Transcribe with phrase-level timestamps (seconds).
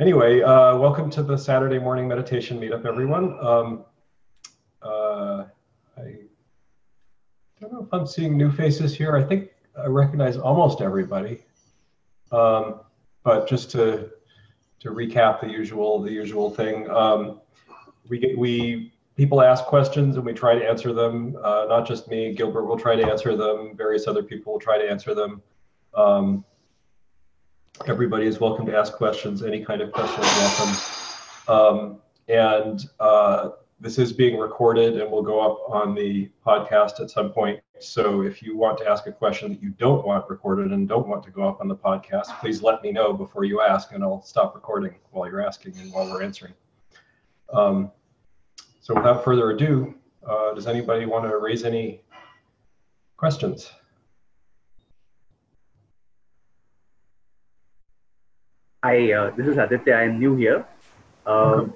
[0.00, 3.38] anyway, uh, welcome to the Saturday morning meditation meetup, everyone.
[3.44, 3.84] Um,
[4.82, 5.44] uh,
[5.98, 6.14] I
[7.60, 9.14] don't know if I'm seeing new faces here.
[9.14, 11.44] I think I recognize almost everybody.
[12.32, 12.80] Um,
[13.22, 14.10] but just to
[14.80, 17.40] to recap the usual the usual thing, um,
[18.08, 21.36] we get we people ask questions and we try to answer them.
[21.44, 23.76] Uh, not just me, Gilbert will try to answer them.
[23.76, 25.42] Various other people will try to answer them.
[25.94, 26.44] Um,
[27.86, 29.42] everybody is welcome to ask questions.
[29.42, 30.76] Any kind of question is welcome.
[31.48, 31.98] Um,
[32.28, 37.32] and uh, this is being recorded and will go up on the podcast at some
[37.32, 37.60] point.
[37.78, 41.08] So if you want to ask a question that you don't want recorded and don't
[41.08, 44.04] want to go up on the podcast, please let me know before you ask, and
[44.04, 46.52] I'll stop recording while you're asking and while we're answering.
[47.52, 47.90] Um,
[48.82, 49.94] so without further ado,
[50.28, 52.02] uh, does anybody want to raise any
[53.16, 53.70] questions?
[58.82, 59.94] Hi, uh, this is Aditya.
[59.94, 60.64] I am new here.
[61.26, 61.66] Uh,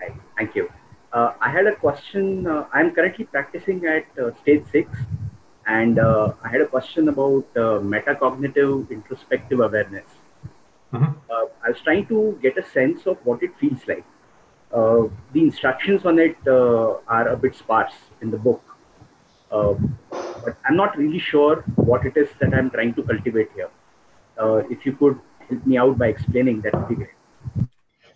[0.00, 0.70] hi, thank you.
[1.12, 2.46] Uh, I had a question.
[2.46, 4.88] Uh, I'm currently practicing at uh, stage six,
[5.66, 10.08] and uh, I had a question about metacognitive introspective awareness.
[10.94, 11.12] Mm-hmm.
[11.30, 14.06] I was trying to get a sense of what it feels like.
[14.72, 18.64] the instructions on it are a bit sparse in the book,
[19.50, 23.72] but I'm not really sure what it is that I'm trying to cultivate here.
[24.74, 27.08] if you could help me out by explaining that would.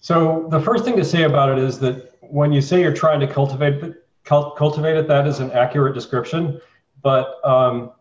[0.01, 3.21] So the first thing to say about it is that when you say you're trying
[3.21, 6.61] to cultivate it, cultivate it, that is an accurate description,
[7.03, 7.93] but um,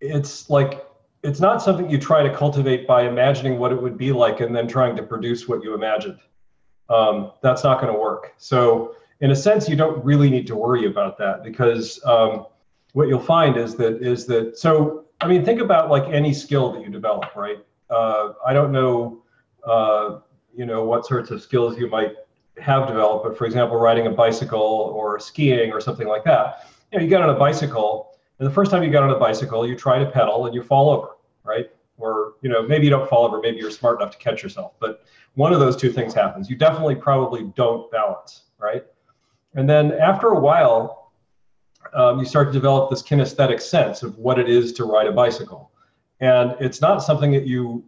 [0.00, 0.84] it's like
[1.22, 4.54] it's not something you try to cultivate by imagining what it would be like and
[4.54, 6.18] then trying to produce what you imagined.
[6.88, 8.34] Um, that's not going to work.
[8.36, 12.46] So in a sense, you don't really need to worry about that because um,
[12.92, 16.72] what you'll find is that is that so I mean think about like any skill
[16.72, 17.58] that you develop, right?
[17.90, 19.22] Uh, I don't know,
[19.66, 20.18] uh,
[20.54, 22.14] you know, what sorts of skills you might
[22.58, 26.66] have developed, but for example, riding a bicycle or skiing or something like that.
[26.90, 29.18] You know, you get on a bicycle, and the first time you get on a
[29.18, 31.66] bicycle, you try to pedal and you fall over, right?
[31.98, 34.72] Or you know, maybe you don't fall over, maybe you're smart enough to catch yourself,
[34.80, 35.02] but
[35.34, 36.48] one of those two things happens.
[36.48, 38.84] You definitely probably don't balance, right?
[39.54, 41.12] And then after a while,
[41.94, 45.12] um, you start to develop this kinesthetic sense of what it is to ride a
[45.12, 45.70] bicycle.
[46.20, 47.84] And it's not something that you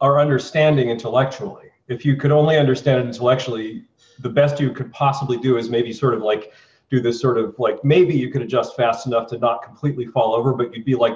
[0.00, 1.70] are understanding intellectually.
[1.88, 3.84] If you could only understand it intellectually,
[4.20, 6.52] the best you could possibly do is maybe sort of like
[6.90, 10.34] do this sort of like maybe you could adjust fast enough to not completely fall
[10.34, 11.14] over, but you'd be like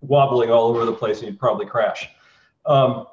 [0.00, 2.08] wobbling all over the place and you'd probably crash.
[2.66, 3.06] Um,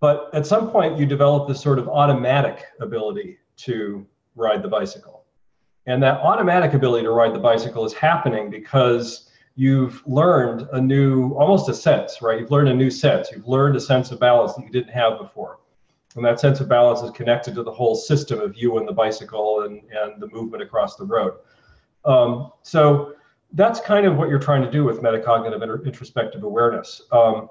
[0.00, 4.06] but at some point, you develop this sort of automatic ability to
[4.36, 5.24] ride the bicycle.
[5.86, 9.27] And that automatic ability to ride the bicycle is happening because
[9.58, 12.38] you've learned a new, almost a sense, right?
[12.38, 13.32] You've learned a new sense.
[13.32, 15.58] You've learned a sense of balance that you didn't have before.
[16.14, 18.92] And that sense of balance is connected to the whole system of you and the
[18.92, 21.34] bicycle and, and the movement across the road.
[22.04, 23.14] Um, so
[23.54, 27.02] that's kind of what you're trying to do with metacognitive inter- introspective awareness.
[27.10, 27.50] Um,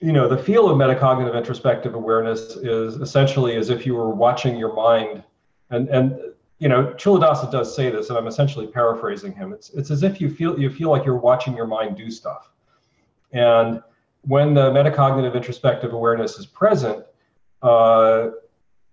[0.00, 4.56] you know, the feel of metacognitive introspective awareness is essentially as if you were watching
[4.56, 5.24] your mind
[5.70, 6.16] and, and
[6.58, 9.52] you know, Culadasa does say this, and I'm essentially paraphrasing him.
[9.52, 12.50] It's it's as if you feel you feel like you're watching your mind do stuff,
[13.32, 13.82] and
[14.22, 17.04] when the metacognitive introspective awareness is present,
[17.62, 18.28] uh,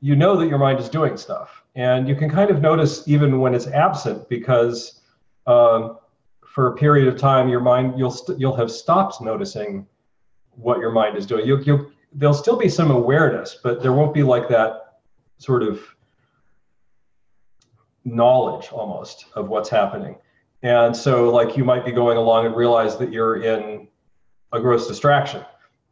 [0.01, 3.39] you know that your mind is doing stuff, and you can kind of notice even
[3.39, 5.01] when it's absent because
[5.47, 5.97] um,
[6.45, 9.87] for a period of time your mind you'll you'll have stopped noticing
[10.55, 11.47] what your mind is doing.
[11.47, 14.99] You'll, you'll there'll still be some awareness, but there won't be like that
[15.37, 15.79] sort of
[18.05, 20.15] knowledge almost of what's happening.
[20.61, 23.87] And so, like, you might be going along and realize that you're in
[24.53, 25.43] a gross distraction.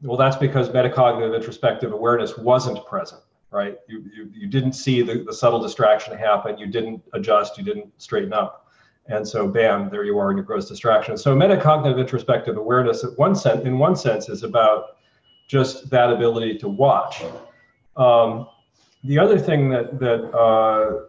[0.01, 3.21] Well, that's because metacognitive introspective awareness wasn't present,
[3.51, 3.77] right?
[3.88, 7.91] You, you, you didn't see the, the subtle distraction happen, you didn't adjust, you didn't
[8.01, 8.67] straighten up.
[9.07, 11.17] And so, bam, there you are in your gross distraction.
[11.17, 13.35] So, metacognitive introspective awareness, at one
[13.66, 14.97] in one sense, is about
[15.47, 17.23] just that ability to watch.
[17.97, 18.47] Um,
[19.03, 21.07] the other thing that that uh,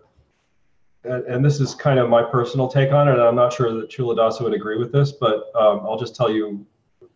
[1.04, 3.72] and, and, this is kind of my personal take on it, and I'm not sure
[3.74, 6.64] that Culadasa would agree with this, but um, I'll just tell you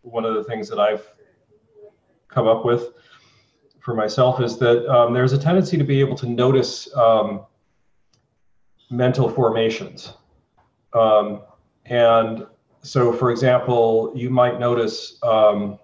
[0.03, 1.07] one of the things that I've
[2.29, 2.91] come up with
[3.81, 7.47] for myself is that um, there's a tendency to be able to notice um,
[8.91, 10.15] mental formations.
[10.93, 11.43] Um,
[11.85, 12.47] and
[12.83, 15.79] so, for example, you might notice um,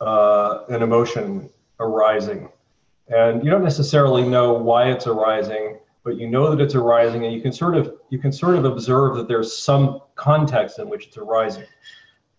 [0.00, 2.48] uh, an emotion arising,
[3.08, 7.34] and you don't necessarily know why it's arising but you know that it's arising and
[7.34, 11.08] you can sort of you can sort of observe that there's some context in which
[11.08, 11.66] it's arising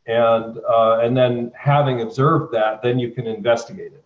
[0.08, 4.04] and uh, and then having observed that, then you can investigate it.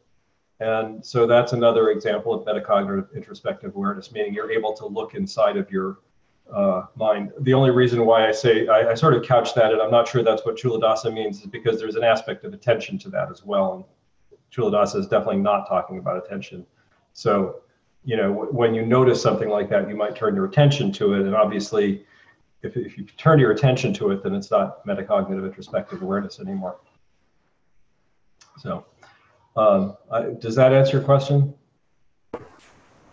[0.59, 5.57] And so that's another example of metacognitive introspective awareness, meaning you're able to look inside
[5.57, 5.99] of your
[6.53, 7.31] uh, mind.
[7.39, 10.07] The only reason why I say I, I, sort of couch that, and I'm not
[10.07, 13.43] sure that's what Culadasa means, is because there's an aspect of attention to that as
[13.43, 13.73] well.
[13.73, 13.83] And
[14.53, 16.65] Culadasa is definitely not talking about attention.
[17.13, 17.61] So,
[18.05, 21.25] you know, when you notice something like that, you might turn your attention to it,
[21.25, 22.05] and obviously
[22.65, 26.77] if, if you turn your attention to it, then it's not metacognitive introspective awareness anymore.
[28.57, 28.85] So,
[29.55, 31.53] um, I, does that answer your question?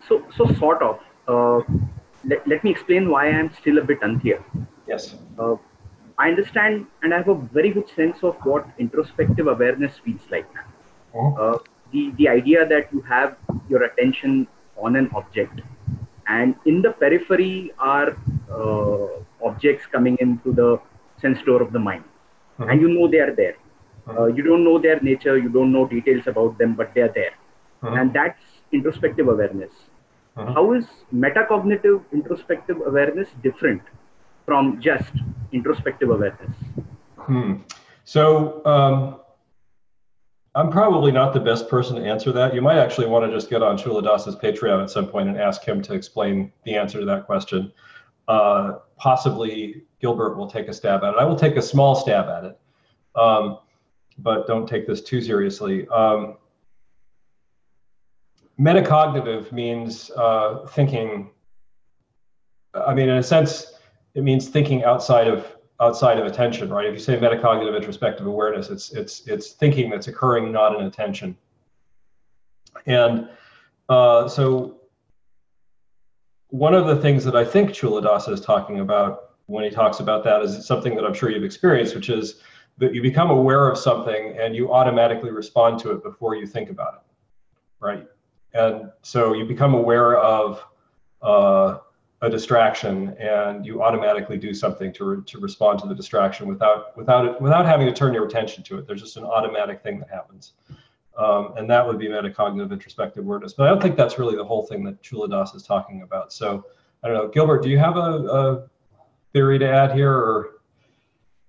[0.08, 0.98] So, so sort of.
[1.28, 1.64] Uh,
[2.24, 4.44] let, let me explain why I'm still a bit unclear.
[4.86, 5.16] Yes.
[5.38, 5.56] Uh,
[6.18, 10.48] I understand and I have a very good sense of what introspective awareness feels like.
[11.14, 11.42] Uh-huh.
[11.42, 11.58] Uh,
[11.92, 13.36] the, the idea that you have
[13.68, 14.46] your attention
[14.82, 15.60] on an object
[16.28, 18.16] and in the periphery are
[18.50, 19.06] uh,
[19.44, 20.80] objects coming into the
[21.20, 22.70] sense door of the mind mm-hmm.
[22.70, 24.18] and you know they are there mm-hmm.
[24.18, 27.14] uh, you don't know their nature you don't know details about them but they are
[27.20, 27.34] there
[27.82, 27.96] mm-hmm.
[27.96, 28.42] and that's
[28.72, 29.72] introspective awareness
[30.36, 30.86] How is
[31.22, 33.82] metacognitive introspective awareness different
[34.46, 35.12] from just
[35.52, 36.54] introspective awareness
[37.16, 37.52] hmm.
[38.04, 39.20] so um,
[40.54, 42.54] I'm probably not the best person to answer that.
[42.54, 45.64] You might actually want to just get on Culadasa's Patreon at some point and ask
[45.64, 47.72] him to explain the answer to that question.
[48.28, 51.16] Uh, possibly Gilbert will take a stab at it.
[51.18, 52.58] I will take a small stab at it,
[53.14, 53.58] um,
[54.18, 55.88] but don't take this too seriously.
[55.88, 56.36] Um,
[58.60, 61.30] metacognitive means uh, thinking.
[62.74, 63.72] I mean, in a sense,
[64.14, 65.46] it means thinking outside of
[65.82, 66.86] outside of attention, right?
[66.86, 71.36] If you say metacognitive introspective awareness, it's it's it's thinking that's occurring not in attention.
[72.86, 73.28] And
[73.88, 74.80] uh, so
[76.48, 80.22] one of the things that I think Culadasa is talking about when he talks about
[80.24, 82.40] that is something that I'm sure you've experienced, which is
[82.78, 86.70] that you become aware of something and you automatically respond to it before you think
[86.70, 87.00] about it,
[87.80, 88.06] right?
[88.54, 90.64] And so you become aware of
[91.22, 91.78] uh,
[92.22, 96.96] a distraction and you automatically do something to, re- to respond to the distraction without
[96.96, 98.86] without it, without having to turn your attention to it.
[98.86, 100.52] There's just an automatic thing that happens.
[101.18, 104.44] Um, and that would be metacognitive introspective awareness but i don't think that's really the
[104.44, 106.32] whole thing that Culadasa is talking about.
[106.32, 106.64] So
[107.02, 108.68] i don't know gilbert do you have a, a
[109.34, 110.50] theory to add here or?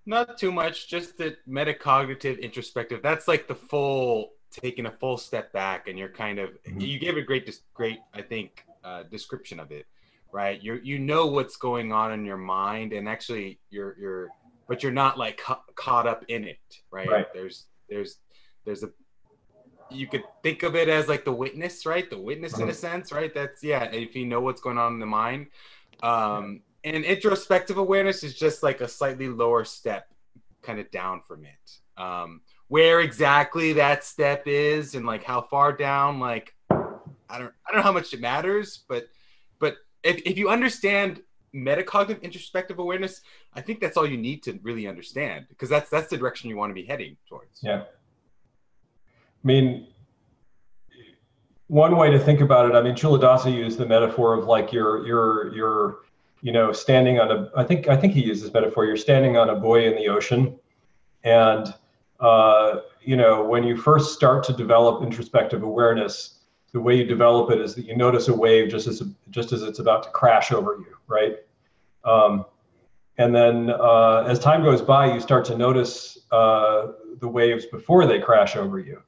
[0.05, 5.53] Not too much just that metacognitive introspective that's like the full taking a full step
[5.53, 6.81] back and you're kind of mm-hmm.
[6.81, 9.85] you gave a great great i think uh, description of it
[10.33, 10.61] right?
[10.61, 14.29] You you know what's going on in your mind, and actually you're you're,
[14.67, 16.57] but you're not like ca- caught up in it,
[16.91, 17.07] right?
[17.07, 17.27] right?
[17.33, 18.17] There's there's
[18.65, 18.89] there's a
[19.91, 22.09] you could think of it as like the witness, right?
[22.09, 22.73] The witness in a uh-huh.
[22.73, 23.33] sense, right?
[23.33, 23.83] That's yeah.
[23.83, 25.47] If you know what's going on in the mind,
[26.01, 30.07] um, and introspective awareness is just like a slightly lower step,
[30.63, 32.01] kind of down from it.
[32.01, 37.71] Um, where exactly that step is and like how far down, like I don't I
[37.71, 39.07] don't know how much it matters, but
[39.59, 41.21] but if, if you understand
[41.55, 43.21] metacognitive introspective awareness,
[43.53, 46.57] I think that's all you need to really understand because that's that's the direction you
[46.57, 47.59] want to be heading towards.
[47.61, 47.83] Yeah.
[47.83, 49.87] I mean,
[51.67, 55.05] one way to think about it, I mean, Culadasa used the metaphor of like you're
[55.05, 55.97] you're you're
[56.41, 58.85] you know standing on a I think I think he used this metaphor.
[58.85, 60.57] You're standing on a buoy in the ocean,
[61.23, 61.73] and
[62.19, 66.39] uh, you know when you first start to develop introspective awareness,
[66.73, 69.61] the way you develop it is that you notice a wave just as just as
[69.61, 71.37] it's about to crash over you, right?
[72.03, 72.45] Um,
[73.17, 76.87] and then uh, as time goes by, you start to notice uh,
[77.19, 79.01] the waves before they crash over you,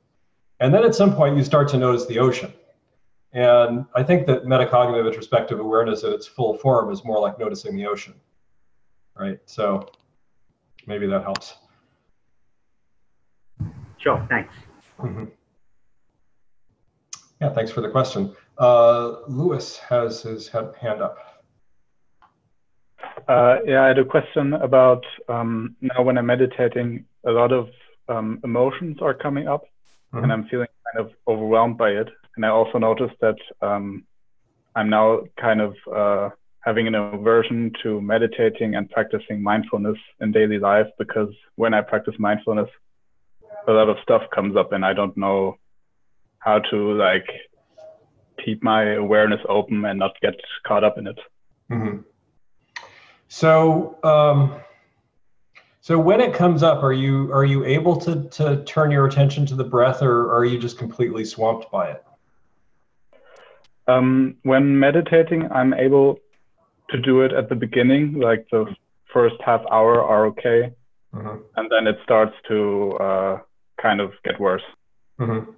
[0.59, 2.53] and then at some point you start to notice the ocean.
[3.33, 7.75] And I think that metacognitive introspective awareness in its full form is more like noticing
[7.75, 8.13] the ocean,
[9.19, 9.39] right?
[9.45, 9.89] So
[10.87, 11.55] maybe that helps.
[13.97, 14.25] Sure.
[14.29, 14.53] Thanks.
[14.99, 15.25] Mm-hmm.
[17.41, 18.35] Yeah, thanks for the question.
[18.57, 21.17] Uh, Lewis has his hand up.
[23.27, 27.69] Uh, yeah, I had a question about um, now when I'm meditating, a lot of
[28.07, 29.63] um, emotions are coming up,
[30.13, 30.23] mm-hmm.
[30.23, 32.09] and I'm feeling kind of overwhelmed by it.
[32.35, 34.05] And I also noticed that um,
[34.75, 40.59] I'm now kind of uh, having an aversion to meditating and practicing mindfulness in daily
[40.59, 42.69] life because when I practice mindfulness,
[43.67, 45.57] a lot of stuff comes up, and I don't know
[46.45, 47.27] how to like
[48.43, 50.35] keep my awareness open and not get
[50.65, 51.19] caught up in it.
[51.71, 51.97] Mm-hmm.
[53.27, 54.61] So, um,
[55.81, 59.45] so when it comes up, are you are you able to to turn your attention
[59.47, 62.03] to the breath, or are you just completely swamped by it?
[63.87, 66.19] Um, when meditating, I'm able
[66.89, 68.65] to do it at the beginning, like the
[69.11, 70.73] first half hour are okay,
[71.13, 71.37] mm-hmm.
[71.55, 73.39] and then it starts to uh,
[73.81, 74.63] kind of get worse.
[75.19, 75.51] Mm-hmm.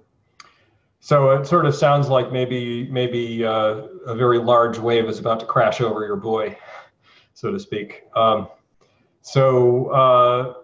[1.00, 5.40] So it sort of sounds like maybe maybe uh, a very large wave is about
[5.40, 6.56] to crash over your buoy,
[7.34, 8.02] so to speak.
[8.16, 8.48] Um,
[9.22, 10.54] so uh,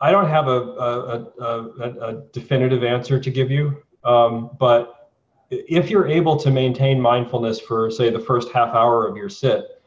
[0.00, 5.10] I don't have a, a, a, a, definitive answer to give you, um, but
[5.50, 9.82] if you're able to maintain mindfulness for, say, the first half hour of your sit,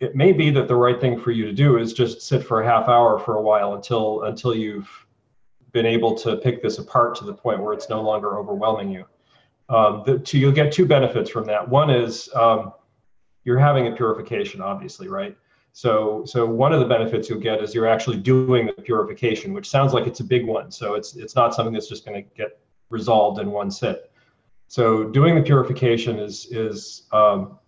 [0.00, 2.62] it may be that the right thing for you to do is just sit for
[2.62, 5.03] a half hour for a while until until you've
[5.74, 9.04] been able to pick this apart to the point where it's no longer overwhelming you.
[9.68, 11.68] Um, the, you'll get two benefits from that.
[11.68, 12.72] One is um,
[13.42, 15.36] you're having a purification, obviously, right?
[15.72, 19.68] So, so one of the benefits you'll get is you're actually doing the purification, which
[19.68, 20.70] sounds like it's a big one.
[20.70, 24.12] So it's it's not something that's just going to get resolved in one sit.
[24.68, 27.58] So doing the purification is is um,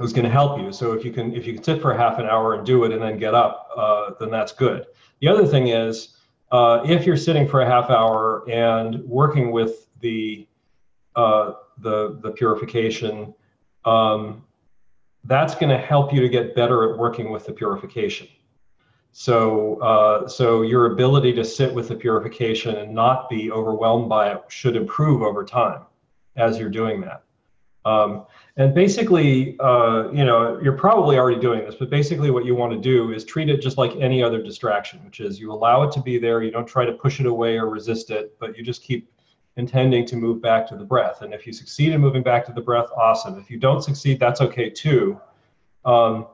[0.00, 0.72] is going to help you.
[0.72, 2.92] So if you can if you can sit for half an hour and do it
[2.92, 4.86] and then get up, uh, then that's good.
[5.20, 6.14] The other thing is
[6.50, 10.46] uh, if you're sitting for a half hour and working with the
[11.16, 13.34] uh, the the purification.
[13.84, 14.44] Um,
[15.24, 18.28] that's going to help you to get better at working with the purification.
[19.12, 24.32] So, uh, so your ability to sit with the purification and not be overwhelmed by
[24.32, 25.82] it should improve over time
[26.36, 27.23] as you're doing that.
[27.84, 28.26] Um,
[28.56, 32.72] and basically, uh, you know, you're probably already doing this, but basically, what you want
[32.72, 35.92] to do is treat it just like any other distraction, which is you allow it
[35.92, 36.42] to be there.
[36.42, 39.10] You don't try to push it away or resist it, but you just keep
[39.56, 41.22] intending to move back to the breath.
[41.22, 43.38] And if you succeed in moving back to the breath, awesome.
[43.38, 45.20] If you don't succeed, that's okay too.
[45.84, 46.26] Um,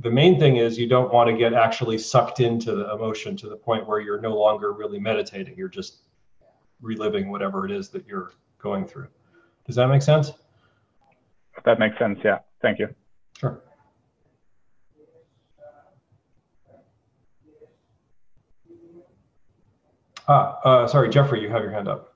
[0.00, 3.48] the main thing is you don't want to get actually sucked into the emotion to
[3.48, 5.56] the point where you're no longer really meditating.
[5.56, 6.02] You're just
[6.80, 9.08] reliving whatever it is that you're going through.
[9.66, 10.32] Does that make sense?
[11.64, 12.18] That makes sense.
[12.24, 12.38] Yeah.
[12.62, 12.88] Thank you.
[13.38, 13.62] Sure.
[20.30, 22.14] Ah, uh, sorry, Jeffrey, you have your hand up.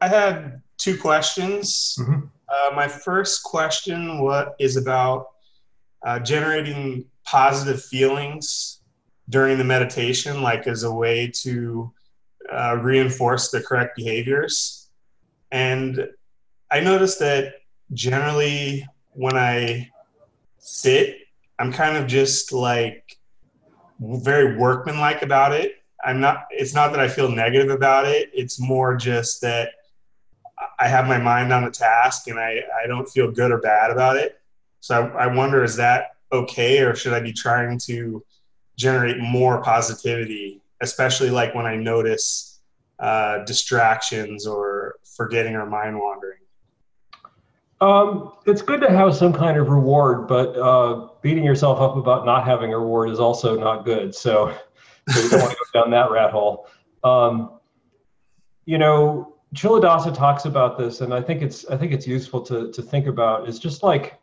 [0.00, 1.96] I had two questions.
[1.98, 2.26] Mm-hmm.
[2.48, 5.26] Uh, my first question what is about
[6.06, 8.80] uh, generating positive feelings
[9.28, 11.92] during the meditation, like as a way to
[12.52, 14.77] uh, reinforce the correct behaviors.
[15.50, 16.08] And
[16.70, 17.54] I noticed that
[17.92, 19.90] generally when I
[20.58, 21.16] sit,
[21.58, 23.16] I'm kind of just like
[24.00, 25.72] very workmanlike about it.
[26.04, 28.30] I'm not, it's not that I feel negative about it.
[28.32, 29.70] It's more just that
[30.78, 33.90] I have my mind on the task and I, I don't feel good or bad
[33.90, 34.40] about it.
[34.80, 36.80] So I, I wonder, is that okay?
[36.80, 38.24] Or should I be trying to
[38.76, 42.60] generate more positivity, especially like when I notice
[43.00, 44.77] uh, distractions or
[45.18, 46.38] forgetting or mind wandering?
[47.80, 52.24] Um, it's good to have some kind of reward, but uh, beating yourself up about
[52.24, 54.14] not having a reward is also not good.
[54.14, 54.56] So,
[55.10, 56.68] so you don't want to go down that rat hole.
[57.04, 57.58] Um,
[58.64, 62.70] you know, Culadasa talks about this, and I think it's I think it's useful to
[62.72, 63.48] to think about.
[63.48, 64.20] Is just like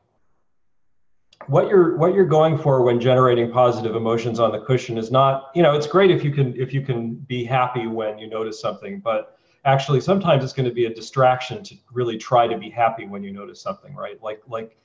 [1.47, 5.51] what you're what you're going for when generating positive emotions on the cushion is not
[5.55, 8.59] you know it's great if you can if you can be happy when you notice
[8.59, 12.69] something, but actually sometimes it's going to be a distraction to really try to be
[12.69, 14.21] happy when you notice something, right?
[14.21, 14.77] Like like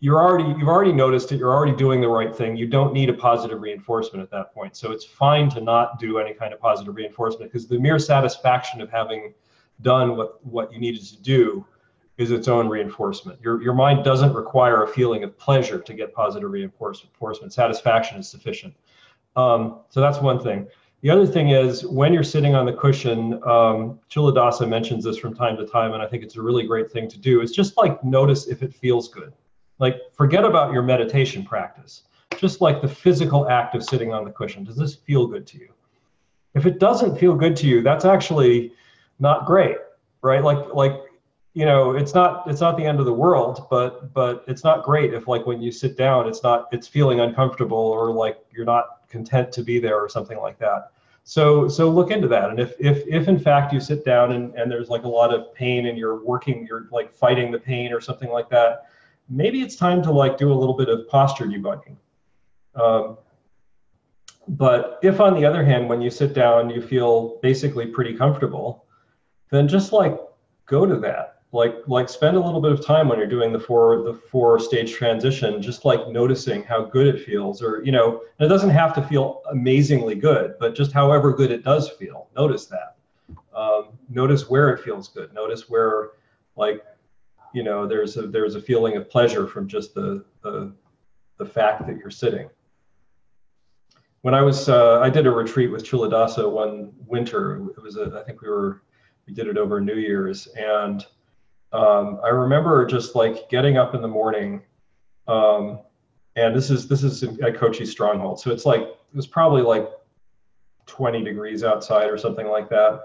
[0.00, 3.08] you're already you've already noticed it you're already doing the right thing you don't need
[3.08, 6.60] a positive reinforcement at that point so it's fine to not do any kind of
[6.60, 9.32] positive reinforcement because the mere satisfaction of having
[9.82, 11.66] done what, what you needed to do
[12.18, 13.38] is its own reinforcement.
[13.42, 17.52] Your, your mind doesn't require a feeling of pleasure to get positive reinforcement.
[17.52, 18.74] Satisfaction is sufficient.
[19.36, 20.66] Um, so that's one thing.
[21.02, 25.34] The other thing is when you're sitting on the cushion, um, Culadasa mentions this from
[25.34, 27.42] time to time, and I think it's a really great thing to do.
[27.42, 29.32] Is just like notice if it feels good.
[29.78, 32.04] Like forget about your meditation practice.
[32.38, 34.64] Just like the physical act of sitting on the cushion.
[34.64, 35.68] Does this feel good to you?
[36.54, 38.72] If it doesn't feel good to you, that's actually
[39.18, 39.76] not great,
[40.22, 40.42] right?
[40.42, 41.02] Like like
[41.52, 44.82] you know, it's not it's not the end of the world, but but it's not
[44.82, 48.64] great if like when you sit down, it's not it's feeling uncomfortable or like you're
[48.64, 50.90] not content to be there or something like that.
[51.24, 54.54] So so look into that, and if if if in fact you sit down and
[54.54, 57.92] and there's like a lot of pain and you're working, you're like fighting the pain
[57.92, 58.86] or something like that,
[59.28, 61.96] maybe it's time to like do a little bit of posture debugging.
[62.76, 63.18] Um,
[64.48, 68.86] but if on the other hand, when you sit down, you feel basically pretty comfortable,
[69.50, 70.16] then just like
[70.66, 73.60] go to that like like spend a little bit of time when you're doing the
[73.60, 78.20] four the four stage transition just like noticing how good it feels or you know
[78.40, 82.66] it doesn't have to feel amazingly good but just however good it does feel notice
[82.66, 82.96] that
[83.54, 86.10] um, notice where it feels good notice where
[86.56, 86.84] like
[87.54, 90.72] you know there's a there's a feeling of pleasure from just the the
[91.38, 92.48] the fact that you're sitting.
[94.22, 97.56] When I was, uh, I did a retreat with Culadasa one winter.
[97.76, 98.82] It was, a, I think we were,
[99.26, 101.04] we did it over New Year's, and
[101.72, 104.62] um, I remember just like getting up in the morning,
[105.26, 105.80] um,
[106.36, 109.88] and this is this is at Cochise Stronghold, so it's like it was probably like
[110.86, 113.00] 20 degrees outside or something like that,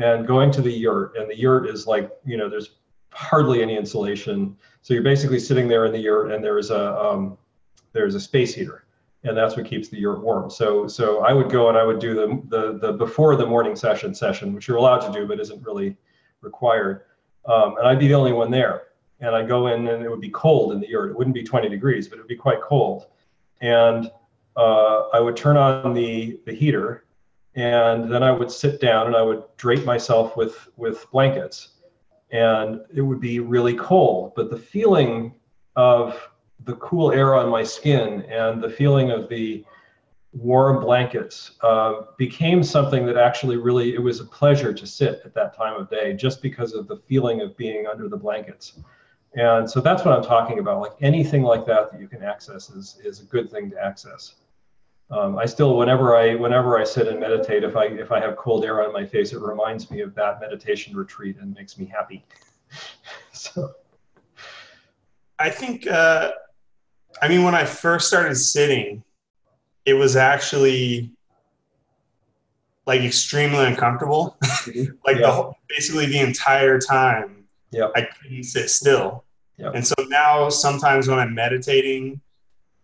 [0.00, 2.70] and going to the yurt, and the yurt is like you know there's
[3.12, 7.36] hardly any insulation, so you're basically sitting there in the yurt, and there's a um,
[7.92, 8.84] there's a space heater,
[9.24, 10.50] and that's what keeps the yurt warm.
[10.50, 13.76] So so I would go and I would do the the the before the morning
[13.76, 15.96] session session, which you're allowed to do but isn't really
[16.40, 17.02] required,
[17.48, 18.84] um, and I'd be the only one there.
[19.20, 21.10] And I'd go in and it would be cold in the yurt.
[21.10, 23.06] It wouldn't be 20 degrees, but it would be quite cold.
[23.60, 24.10] And
[24.56, 27.04] uh, I would turn on the the heater,
[27.54, 31.70] and then I would sit down and I would drape myself with with blankets,
[32.30, 34.32] and it would be really cold.
[34.34, 35.34] But the feeling
[35.76, 36.28] of
[36.64, 39.64] the cool air on my skin and the feeling of the
[40.32, 45.34] warm blankets uh, became something that actually really it was a pleasure to sit at
[45.34, 48.78] that time of day just because of the feeling of being under the blankets.
[49.34, 50.80] And so that's what i'm talking about.
[50.80, 54.34] Like anything like that that you can access is, is a good thing to access.
[55.10, 58.36] Um, i still whenever i whenever i sit and meditate if i if i have
[58.36, 61.86] cold air on my face it reminds me of that meditation retreat and makes me
[61.86, 62.24] happy.
[63.32, 63.70] So.
[65.38, 66.32] I think uh,
[67.22, 69.02] I mean, when I first started sitting,
[69.88, 71.10] it was actually
[72.86, 74.36] like extremely uncomfortable.
[74.68, 74.96] Mm-hmm.
[75.06, 75.22] like yeah.
[75.22, 77.44] the whole, basically the entire time,
[77.96, 79.24] I couldn't sit still.
[79.56, 79.76] Yep.
[79.76, 82.20] And so now sometimes when I'm meditating,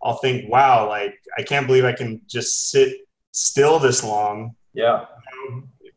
[0.01, 4.55] I'll think, wow, like I can't believe I can just sit still this long.
[4.73, 5.05] Yeah.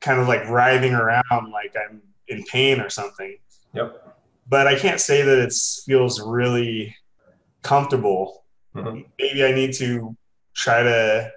[0.01, 3.39] kind of like writhing around like I'm in pain or something.
[3.73, 4.15] Yep.
[4.47, 5.55] But I can't say that it
[5.87, 6.95] feels really
[7.63, 8.45] comfortable.
[8.75, 9.01] Mm-hmm.
[9.19, 10.15] Maybe I need to
[10.59, 11.33] try to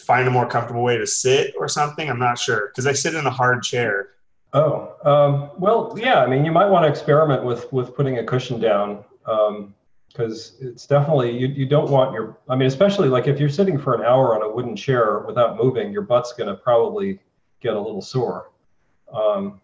[0.00, 2.08] find a more comfortable way to sit or something.
[2.08, 4.10] I'm not sure because I sit in a hard chair.
[4.52, 6.22] Oh, um, well, yeah.
[6.22, 10.68] I mean, you might want to experiment with with putting a cushion down because um,
[10.68, 11.48] it's definitely you.
[11.48, 12.38] You don't want your.
[12.48, 15.56] I mean, especially like if you're sitting for an hour on a wooden chair without
[15.56, 17.20] moving, your butt's going to probably
[17.60, 18.52] get a little sore.
[19.12, 19.60] Um,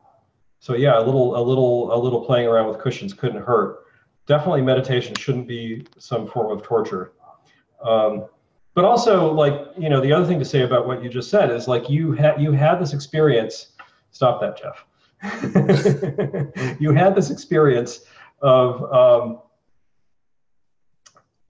[0.61, 3.83] so yeah, a little a little a little playing around with cushions couldn't hurt
[4.27, 7.13] definitely meditation shouldn't be some form of torture.
[7.85, 8.27] Um,
[8.75, 11.51] but also, like you know, the other thing to say about what you just said
[11.51, 13.69] is like you had you had this experience.
[14.11, 14.85] Stop that, Jeff.
[16.81, 18.01] you had this experience
[18.41, 19.39] of um,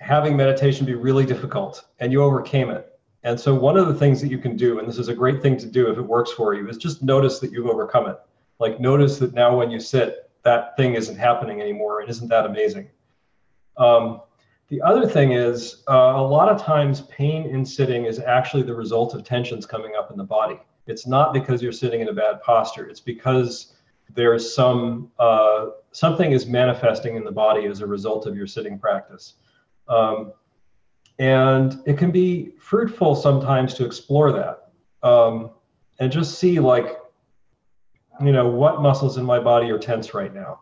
[0.01, 2.89] having meditation be really difficult, and you overcame it.
[3.25, 5.43] And so, one of the things that you can do, and this is a great
[5.43, 8.19] thing to do if it works for you, is just notice that you've overcome it.
[8.59, 12.01] Like notice that now when you sit, that thing isn't happening anymore.
[12.01, 12.89] And isn't that amazing?
[13.77, 14.23] Um,
[14.73, 18.75] the other thing is, uh, a lot of times pain in sitting is actually the
[18.75, 20.59] result of tensions coming up in the body.
[20.87, 22.87] It's not because you're sitting in a bad posture.
[22.87, 23.75] It's because
[24.15, 28.79] there's some uh, something is manifesting in the body as a result of your sitting
[28.79, 29.35] practice.
[29.89, 30.33] Um,
[31.19, 34.71] and it can be fruitful sometimes to explore that
[35.07, 35.51] um,
[35.99, 36.97] and just see like
[38.25, 40.61] you know, what muscles in my body are tense right now?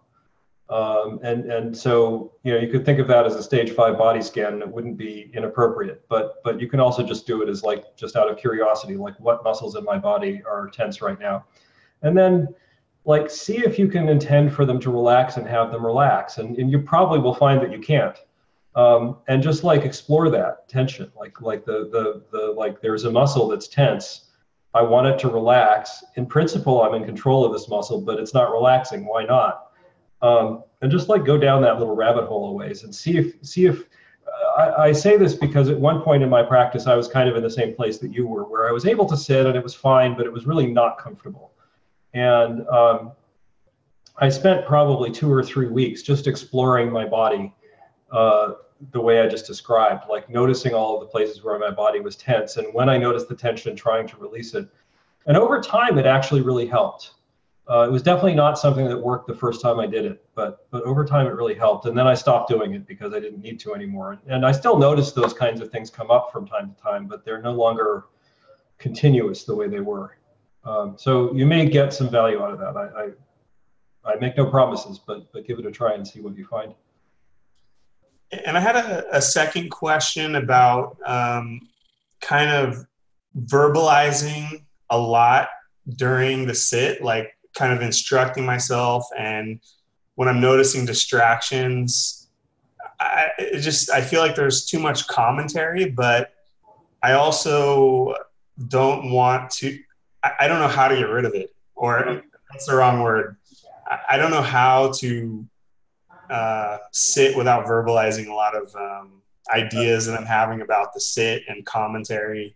[0.71, 3.99] Um, and and so you know you could think of that as a stage five
[3.99, 7.49] body scan and it wouldn't be inappropriate but but you can also just do it
[7.49, 11.19] as like just out of curiosity like what muscles in my body are tense right
[11.19, 11.45] now
[12.03, 12.47] and then
[13.05, 16.57] like see if you can intend for them to relax and have them relax and,
[16.57, 18.19] and you probably will find that you can't
[18.77, 23.11] um, and just like explore that tension like like the the the like there's a
[23.11, 24.31] muscle that's tense
[24.73, 26.05] I want it to relax.
[26.15, 29.05] In principle, I'm in control of this muscle, but it's not relaxing.
[29.05, 29.70] Why not?
[30.23, 33.35] Um, and just like go down that little rabbit hole a ways and see if
[33.43, 33.85] see if
[34.27, 37.29] uh, I, I, say this because at one point in my practice I was kind
[37.29, 39.57] of in the same place that you were, where I was able to sit and
[39.57, 41.53] it was fine, but it was really not comfortable.
[42.13, 43.13] And um,
[44.19, 47.55] I spent probably two or three weeks just exploring my body.
[48.13, 48.55] Uh,
[48.93, 52.17] the way I just described, like noticing all of the places where my body was
[52.17, 52.57] tense.
[52.57, 54.69] And when I noticed the tension, trying to release it.
[55.27, 57.13] And over time, it actually really helped.
[57.71, 60.67] Uh, it was definitely not something that worked the first time I did it, but
[60.73, 61.87] but over time it really helped.
[61.87, 64.19] And then I stopped doing it because I didn't need to anymore.
[64.27, 67.25] And I still notice those kinds of things come up from time to time, but
[67.25, 68.07] they're no longer
[68.79, 70.17] continuous the way they were.
[70.65, 72.77] Um, so you may get some value out of that.
[72.77, 76.37] I, I I make no promises, but but give it a try and see what
[76.37, 76.75] you find.
[78.47, 81.69] And I had a, a second question about um,
[82.21, 82.85] kind of
[83.45, 85.51] verbalizing a lot
[85.97, 89.07] during the sit, like kind of instructing myself.
[89.17, 89.61] And
[90.15, 92.29] when I'm noticing distractions,
[93.01, 96.35] I just I feel like there's too much commentary, but
[97.03, 98.15] I also
[98.69, 99.79] don't want to.
[100.23, 103.37] I, don't know how to get rid of it, or that's the wrong word.
[104.07, 105.47] I, don't know how to
[106.29, 111.43] uh, sit without verbalizing a lot of um, ideas that I'm having about the sit
[111.49, 112.55] and commentary.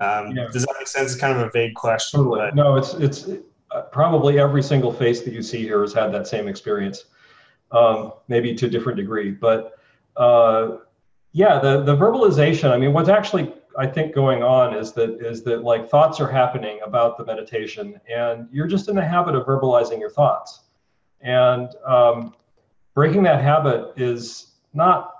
[0.00, 0.48] Um, yeah.
[0.52, 1.12] Does that make sense?
[1.12, 2.20] It's kind of a vague question.
[2.20, 2.40] Totally.
[2.40, 2.54] But...
[2.54, 3.26] No, it's it's
[3.82, 7.04] probably every single face that you see here has had that same experience,
[7.72, 9.30] um, maybe to a different degree.
[9.30, 9.78] But
[10.16, 10.78] uh,
[11.32, 12.70] yeah, the the verbalization.
[12.70, 16.30] I mean, what's actually I think going on is that is that like thoughts are
[16.30, 20.60] happening about the meditation, and you're just in the habit of verbalizing your thoughts,
[21.20, 22.34] and um,
[22.94, 25.10] breaking that habit is not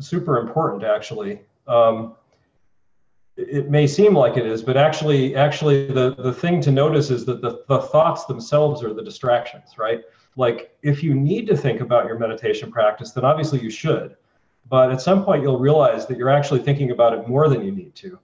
[0.00, 1.40] super important actually.
[1.66, 2.14] Um,
[3.36, 7.24] it may seem like it is, but actually, actually, the, the thing to notice is
[7.24, 10.02] that the, the thoughts themselves are the distractions, right?
[10.36, 14.16] Like, if you need to think about your meditation practice, then obviously you should.
[14.68, 17.72] But at some point, you'll realize that you're actually thinking about it more than you
[17.72, 18.18] need to,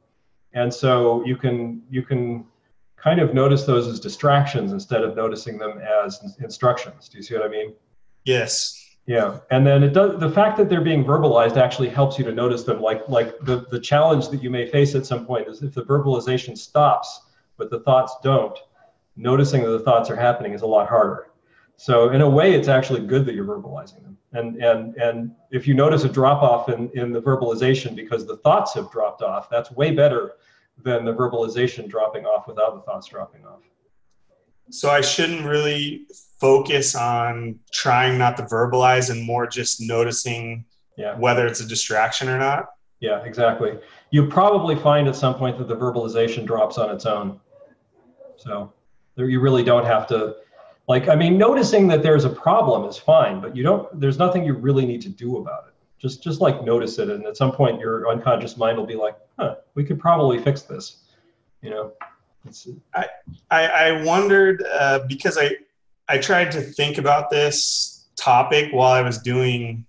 [0.54, 2.46] and so you can you can
[2.96, 7.08] kind of notice those as distractions instead of noticing them as instructions.
[7.08, 7.74] Do you see what I mean?
[8.24, 8.89] Yes.
[9.06, 10.20] Yeah, and then it does.
[10.20, 12.80] The fact that they're being verbalized actually helps you to notice them.
[12.80, 15.82] Like like the the challenge that you may face at some point is if the
[15.82, 17.22] verbalization stops,
[17.56, 18.56] but the thoughts don't.
[19.16, 21.30] Noticing that the thoughts are happening is a lot harder.
[21.76, 24.18] So in a way, it's actually good that you're verbalizing them.
[24.32, 28.36] And and and if you notice a drop off in in the verbalization because the
[28.36, 30.34] thoughts have dropped off, that's way better
[30.82, 33.60] than the verbalization dropping off without the thoughts dropping off.
[34.70, 36.06] So I shouldn't really
[36.40, 40.64] focus on trying not to verbalize and more just noticing
[40.96, 41.16] yeah.
[41.16, 42.70] whether it's a distraction or not.
[43.00, 43.78] Yeah, exactly.
[44.10, 47.40] You probably find at some point that the verbalization drops on its own.
[48.36, 48.72] So
[49.16, 50.36] there, you really don't have to
[50.88, 54.44] like I mean noticing that there's a problem is fine, but you don't there's nothing
[54.44, 55.74] you really need to do about it.
[55.98, 59.16] Just just like notice it and at some point your unconscious mind will be like,
[59.38, 61.04] "Huh, we could probably fix this."
[61.62, 61.92] You know.
[62.94, 63.06] I,
[63.50, 65.56] I, I wondered uh, because I
[66.08, 69.84] I tried to think about this topic while I was doing,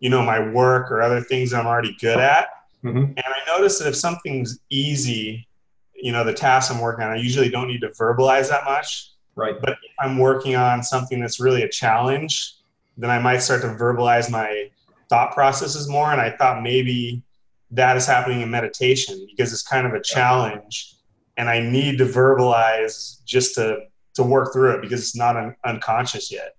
[0.00, 2.48] you know, my work or other things I'm already good at,
[2.82, 2.98] mm-hmm.
[2.98, 5.46] and I noticed that if something's easy,
[5.94, 9.10] you know, the task I'm working on, I usually don't need to verbalize that much.
[9.34, 9.60] Right.
[9.60, 12.56] But if I'm working on something that's really a challenge,
[12.96, 14.70] then I might start to verbalize my
[15.08, 16.12] thought processes more.
[16.12, 17.22] And I thought maybe
[17.70, 20.91] that is happening in meditation because it's kind of a challenge
[21.36, 23.78] and I need to verbalize just to
[24.14, 26.54] to work through it because it's not un- unconscious yet.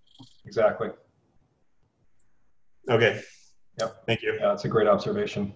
[0.45, 0.89] Exactly.
[2.89, 3.21] Okay.
[3.79, 4.03] Yep.
[4.07, 4.33] Thank you.
[4.33, 5.53] Yeah, that's a great observation.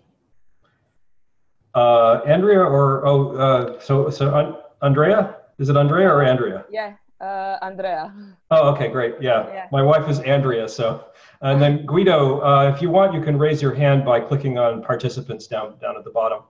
[1.75, 5.37] Uh, Andrea or oh, uh, so so uh, Andrea?
[5.59, 6.65] Is it Andrea or Andrea?
[6.69, 8.13] Yeah, uh, Andrea.
[8.51, 9.15] Oh, okay, great.
[9.19, 9.47] Yeah.
[9.47, 9.67] yeah.
[9.71, 10.67] my wife is Andrea.
[10.69, 11.05] So,
[11.41, 14.81] and then Guido, uh, if you want, you can raise your hand by clicking on
[14.83, 16.43] participants down down at the bottom.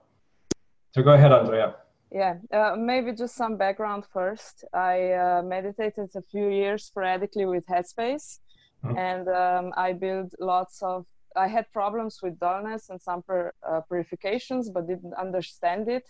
[0.94, 1.74] So go ahead, Andrea.
[2.10, 4.64] Yeah, uh, maybe just some background first.
[4.72, 8.38] I uh, meditated a few years sporadically with Headspace,
[8.82, 8.96] mm-hmm.
[8.96, 11.04] and um, I built lots of.
[11.36, 16.04] I had problems with dullness and some pur- uh, purifications, but didn't understand it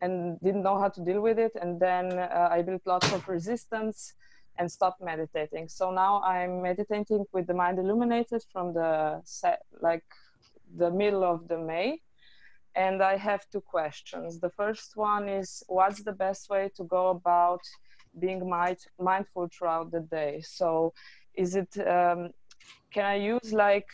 [0.00, 1.52] and didn't know how to deal with it.
[1.60, 4.14] And then uh, I built lots of resistance
[4.56, 5.68] and stopped meditating.
[5.68, 10.04] So now I'm meditating with the mind illuminated from the set, like
[10.76, 12.00] the middle of the May
[12.74, 14.40] and I have two questions.
[14.40, 17.62] The first one is what's the best way to go about
[18.18, 20.42] being mind- mindful throughout the day?
[20.42, 20.92] So,
[21.34, 22.30] is it um,
[22.92, 23.88] can I use like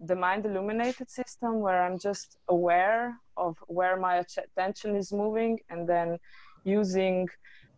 [0.00, 5.88] the mind illuminated system where I'm just aware of where my attention is moving and
[5.88, 6.18] then
[6.64, 7.28] using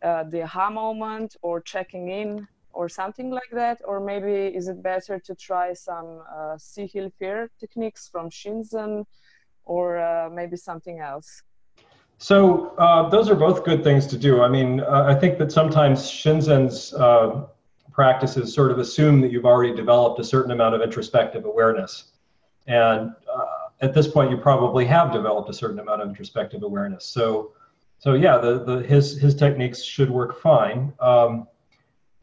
[0.02, 3.80] uh, the aha moment or checking in or something like that?
[3.84, 9.04] Or maybe is it better to try some uh, heal fear techniques from Shinzen?
[9.70, 11.42] Or uh, maybe something else?
[12.18, 14.42] So uh, those are both good things to do.
[14.42, 17.46] I mean, uh, I think that sometimes Shinzen's uh,
[17.92, 21.92] practices sort of assume that you've already developed a certain amount of introspective awareness,
[22.66, 27.04] and uh, at this point, you probably have developed a certain amount of introspective awareness.
[27.06, 27.52] So,
[28.00, 30.92] so yeah, the, the his his techniques should work fine.
[30.98, 31.46] Um,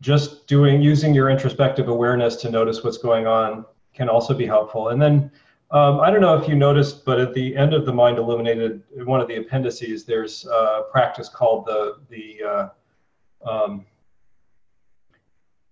[0.01, 4.89] just doing using your introspective awareness to notice what's going on can also be helpful,
[4.89, 5.31] and then
[5.69, 8.83] um, I don't know if you noticed, but at the end of the Mind Illuminated,
[9.03, 12.43] one of the appendices, there's a practice called the the.
[12.43, 13.85] Uh, um,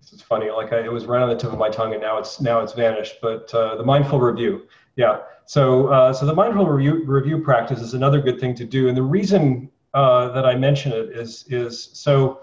[0.01, 0.51] this is funny.
[0.51, 2.60] Like I, it was right on the tip of my tongue, and now it's now
[2.60, 3.19] it's vanished.
[3.21, 5.19] But uh, the mindful review, yeah.
[5.45, 8.97] So uh, so the mindful review review practice is another good thing to do, and
[8.97, 12.41] the reason uh, that I mention it is is so.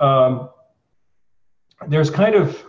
[0.00, 0.50] Um,
[1.86, 2.62] there's kind of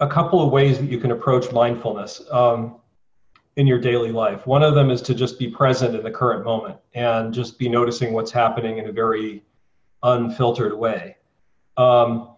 [0.00, 2.22] a couple of ways that you can approach mindfulness.
[2.30, 2.80] Um,
[3.56, 4.46] in your daily life.
[4.46, 7.68] One of them is to just be present in the current moment and just be
[7.68, 9.42] noticing what's happening in a very
[10.02, 11.16] unfiltered way.
[11.76, 12.36] Um,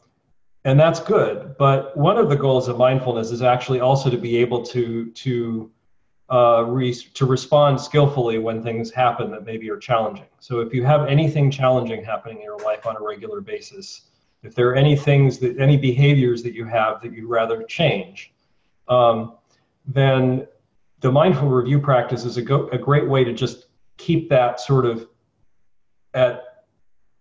[0.64, 1.56] and that's good.
[1.58, 5.70] But one of the goals of mindfulness is actually also to be able to to
[6.30, 10.26] uh, re- to respond skillfully when things happen that maybe are challenging.
[10.40, 14.02] So if you have anything challenging happening in your life on a regular basis,
[14.42, 18.32] if there are any things that any behaviors that you have that you'd rather change,
[18.88, 19.36] um,
[19.86, 20.46] then
[21.00, 24.86] the mindful review practice is a, go- a great way to just keep that sort
[24.86, 25.06] of
[26.14, 26.44] at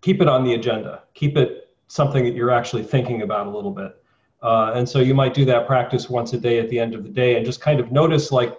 [0.02, 1.04] keep it on the agenda.
[1.14, 4.02] Keep it something that you're actually thinking about a little bit.
[4.42, 7.04] Uh, and so you might do that practice once a day at the end of
[7.04, 8.56] the day and just kind of notice like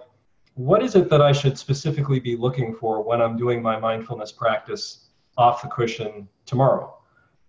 [0.54, 4.32] what is it that i should specifically be looking for when i'm doing my mindfulness
[4.32, 6.94] practice off the cushion tomorrow?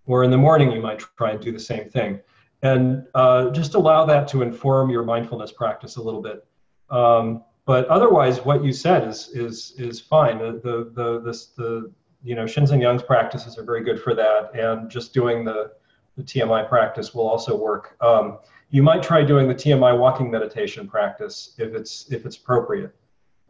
[0.05, 2.21] Or in the morning you might try and do the same thing.
[2.61, 6.45] And uh, just allow that to inform your mindfulness practice a little bit.
[6.89, 10.39] Um, but otherwise, what you said is is is fine.
[10.39, 11.91] The the the this, the
[12.23, 15.73] you know Shinzen Young's practices are very good for that, and just doing the
[16.17, 17.95] the TMI practice will also work.
[18.01, 18.39] Um,
[18.71, 22.91] you might try doing the TMI walking meditation practice if it's if it's appropriate.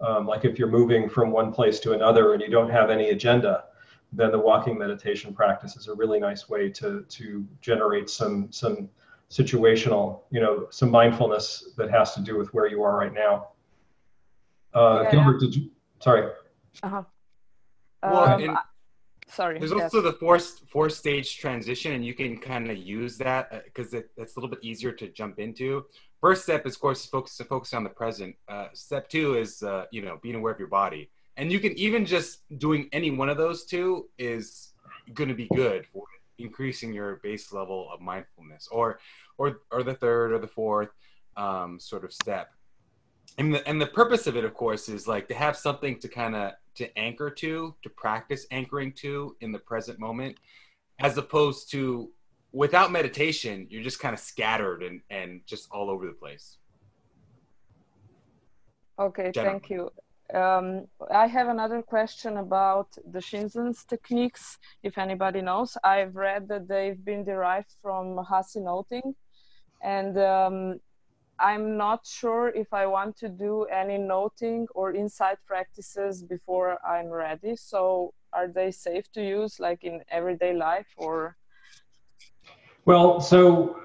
[0.01, 3.11] Um, like if you're moving from one place to another and you don't have any
[3.11, 3.63] agenda,
[4.11, 8.89] then the walking meditation practice is a really nice way to to generate some some
[9.29, 13.47] situational, you know, some mindfulness that has to do with where you are right now.
[14.79, 15.69] Uh, yeah, Gilbert, did you?
[15.99, 16.31] Sorry.
[16.83, 17.03] Uh-huh.
[18.01, 18.57] Well, um,
[19.27, 19.59] sorry.
[19.59, 19.81] There's yes.
[19.81, 23.97] also the four four stage transition, and you can kind of use that because uh,
[23.97, 25.85] it, it's a little bit easier to jump into.
[26.21, 28.37] First step is, of course, focus to focus on the present.
[28.47, 31.73] Uh, step two is, uh, you know, being aware of your body, and you can
[31.73, 34.71] even just doing any one of those two is
[35.13, 36.05] going to be good for
[36.37, 39.01] increasing your base level of mindfulness, or
[39.37, 40.91] or or the third or the fourth
[41.35, 42.51] um, sort of step
[43.39, 46.07] and the and the purpose of it of course is like to have something to
[46.07, 50.37] kind of to anchor to to practice anchoring to in the present moment
[50.99, 52.11] as opposed to
[52.51, 56.57] without meditation you're just kind of scattered and and just all over the place
[58.99, 59.51] okay Generally.
[59.51, 59.89] thank you
[60.31, 64.59] um, I have another question about the Shinzen's techniques.
[64.83, 69.15] If anybody knows, I've read that they've been derived from Mahasi noting,
[69.81, 70.79] and um,
[71.39, 77.07] I'm not sure if I want to do any noting or insight practices before I'm
[77.07, 77.55] ready.
[77.55, 81.37] So are they safe to use like in everyday life or?
[82.85, 83.79] Well, so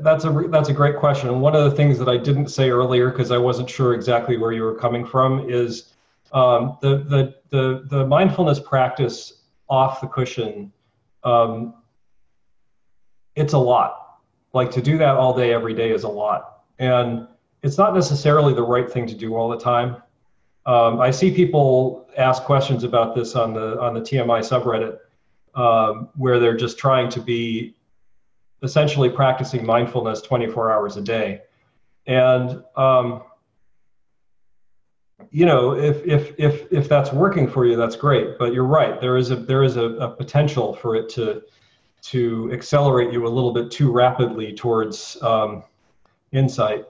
[0.00, 1.28] that's a that's a great question.
[1.28, 4.36] And one of the things that I didn't say earlier because I wasn't sure exactly
[4.36, 5.94] where you were coming from is
[6.32, 10.72] um, the the the the mindfulness practice off the cushion.
[11.24, 11.74] Um,
[13.34, 14.20] it's a lot.
[14.52, 17.26] Like to do that all day every day is a lot and
[17.62, 20.02] it's not necessarily the right thing to do all the time.
[20.66, 24.98] Um, I see people ask questions about this on the on the TMI subreddit,
[25.54, 27.74] um, where they're just trying to be
[28.62, 31.42] essentially practicing mindfulness 24 hours a day,
[32.06, 33.22] and um,
[35.30, 38.36] you know if if if if that's working for you, that's great.
[38.36, 41.42] But you're right, there is a there is a, a potential for it to
[42.02, 45.62] to accelerate you a little bit too rapidly towards um,
[46.32, 46.86] insight.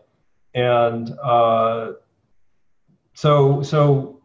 [0.55, 1.92] And uh,
[3.14, 4.20] so, so,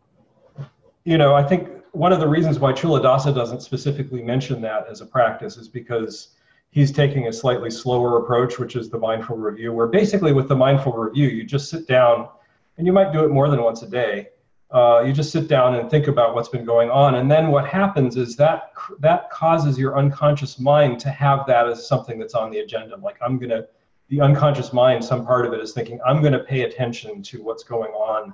[1.04, 5.02] you know, I think one of the reasons why Culadasa doesn't specifically mention that as
[5.02, 6.30] a practice is because
[6.70, 10.56] he's taking a slightly slower approach, which is the mindful review, where basically with the
[10.56, 12.30] mindful review, you just sit down
[12.78, 14.30] and you might do it more than once a day.
[14.72, 17.68] Uh, you just sit down and think about what's been going on, and then what
[17.68, 22.50] happens is that that causes your unconscious mind to have that as something that's on
[22.50, 22.96] the agenda.
[22.96, 23.66] Like I'm gonna
[24.12, 27.42] the unconscious mind, some part of it is thinking, I'm going to pay attention to
[27.42, 28.34] what's going on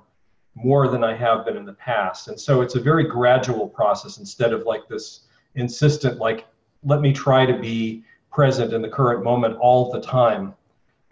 [0.55, 2.29] more than I have been in the past.
[2.29, 6.47] And so it's a very gradual process instead of like this insistent, like,
[6.81, 10.55] let me try to be present in the current moment all the time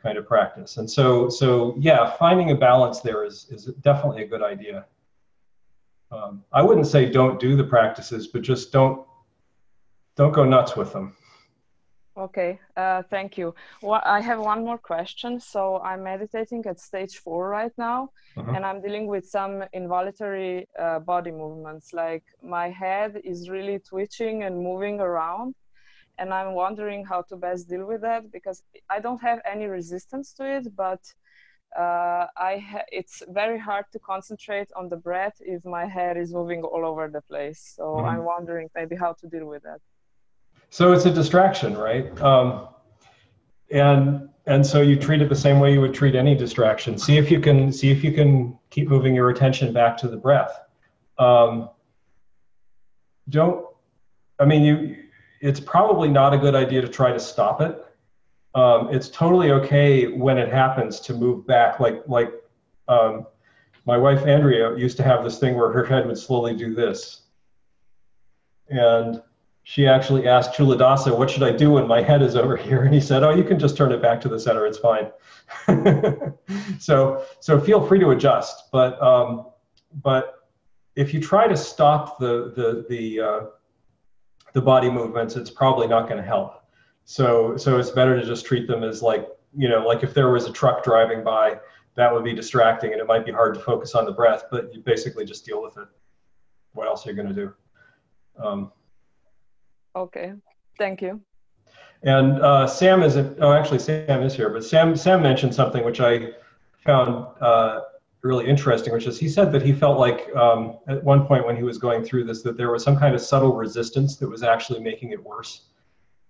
[0.01, 0.78] kind of practice.
[0.78, 4.88] And so, so yeah, finding a balance there is, is definitely a good idea.
[6.12, 9.06] Um, I wouldn't say don't do the practices, but just don't,
[10.15, 11.15] don't go nuts with them.
[12.17, 13.54] Okay, uh, thank you.
[13.82, 15.38] Well, I have one more question.
[15.38, 18.54] So I'm meditating at stage four right now, uh-huh.
[18.56, 21.91] and I'm dealing with some involuntary uh, body movements.
[21.91, 25.56] Like my head is really twitching and moving around,
[26.17, 30.32] and I'm wondering how to best deal with that because I don't have any resistance
[30.34, 31.01] to it, but
[31.78, 36.34] uh, I ha- it's very hard to concentrate on the breath if my head is
[36.34, 37.73] moving all over the place.
[37.75, 38.08] So uh-huh.
[38.08, 39.82] I'm wondering maybe how to deal with that.
[40.76, 42.22] So it's a distraction, right?
[42.22, 42.68] Um,
[43.72, 46.98] and and so you treat it the same way you would treat any distraction.
[46.98, 50.18] See if you can see if you can keep moving your attention back to the
[50.18, 50.52] breath.
[51.18, 51.70] Um,
[53.30, 53.66] don't.
[54.38, 54.98] I mean, you.
[55.40, 57.82] It's probably not a good idea to try to stop it.
[58.54, 62.34] Um, it's totally okay when it happens to move back, like like
[62.90, 63.28] um,
[63.86, 67.22] my wife Andrea used to have this thing where her head would slowly do this,
[68.68, 69.22] and
[69.67, 72.84] she actually asked Culadasa, what should I do when my head is over here?
[72.84, 74.67] And he said, oh, you can just turn it back to the center.
[74.67, 75.10] It's fine.
[76.80, 78.69] so, so feel free to adjust.
[78.71, 79.47] But, um,
[80.04, 80.47] but
[80.95, 83.45] if you try to stop the, the, the, uh,
[84.54, 86.63] the body movements, it's probably not going to help.
[87.06, 90.30] So, so it's better to just treat them as like, you know, like if there
[90.30, 91.58] was a truck driving by,
[91.95, 94.71] that would be distracting and it might be hard to focus on the breath, but
[94.75, 95.88] you basically just deal with it.
[96.73, 97.54] What else are you going to do?
[98.38, 98.71] Um,
[99.96, 100.34] Okay,
[100.78, 101.22] thank you.
[102.04, 106.02] And uh, Sam is, oh, actually Sam is here, but Sam, Sam mentioned something which
[106.02, 106.30] I
[106.86, 107.82] found uh,
[108.22, 111.56] really interesting, which is he said that he felt like um, at one point when
[111.56, 114.44] he was going through this, that there was some kind of subtle resistance that was
[114.44, 115.62] actually making it worse.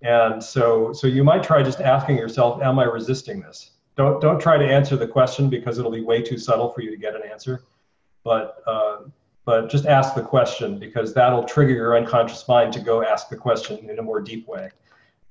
[0.02, 3.72] And so, so you might try just asking yourself, am I resisting this?
[3.96, 6.92] Don't, don't try to answer the question because it'll be way too subtle for you
[6.92, 7.64] to get an answer.
[8.24, 8.98] But uh,
[9.46, 13.38] but just ask the question because that'll trigger your unconscious mind to go ask the
[13.38, 14.70] question in a more deep way.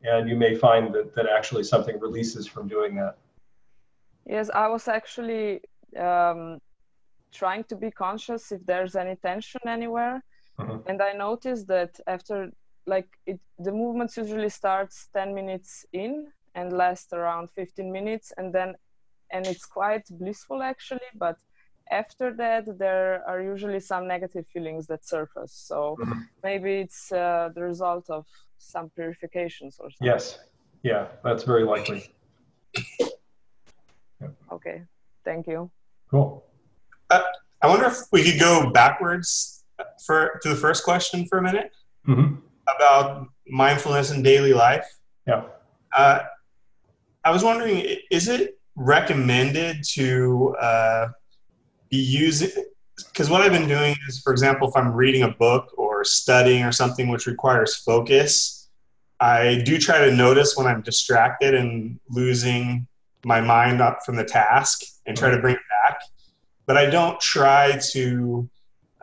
[0.05, 3.16] And you may find that, that actually something releases from doing that.
[4.24, 5.61] Yes, I was actually
[5.98, 6.59] um,
[7.33, 10.22] trying to be conscious if there's any tension anywhere.
[10.59, 10.88] Mm-hmm.
[10.88, 12.50] And I noticed that after,
[12.87, 18.33] like, it, the movements usually starts 10 minutes in and last around 15 minutes.
[18.37, 18.74] And then,
[19.33, 21.38] and it's quite blissful actually, but
[21.90, 25.53] after that there are usually some negative feelings that surface.
[25.53, 26.20] So mm-hmm.
[26.42, 28.27] maybe it's uh, the result of
[28.59, 30.07] some purifications or something.
[30.07, 30.38] Yes.
[30.83, 32.12] Yeah that's very likely.
[34.20, 34.29] Yeah.
[34.53, 34.83] okay
[35.25, 35.70] thank you.
[36.11, 36.44] Cool.
[37.11, 37.23] Uh,
[37.62, 39.64] i wonder if we could go backwards
[40.05, 41.73] for to the first question for a minute
[42.07, 42.35] mm-hmm.
[42.77, 44.87] about mindfulness in daily life.
[45.27, 45.44] Yeah.
[45.97, 46.20] Uh,
[47.25, 51.09] i was wondering is it recommended to uh,
[51.94, 52.50] be using
[53.09, 56.62] because what I've been doing is, for example, if I'm reading a book or studying
[56.64, 58.68] or something which requires focus,
[59.20, 62.87] I do try to notice when I'm distracted and losing
[63.24, 65.98] my mind up from the task and try to bring it back.
[66.66, 68.48] But I don't try to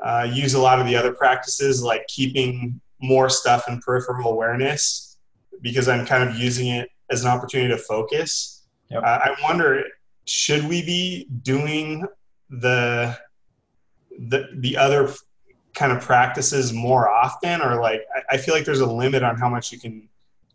[0.02, 5.18] uh, use a lot of the other practices like keeping more stuff in peripheral awareness
[5.62, 8.66] because I'm kind of using it as an opportunity to focus.
[8.90, 9.04] Yep.
[9.04, 9.84] Uh, I wonder,
[10.26, 12.06] should we be doing
[12.52, 13.18] the
[14.20, 15.10] the the other
[15.74, 19.38] kind of practices more often or like I, I, feel like there's a limit on
[19.38, 20.10] how much you can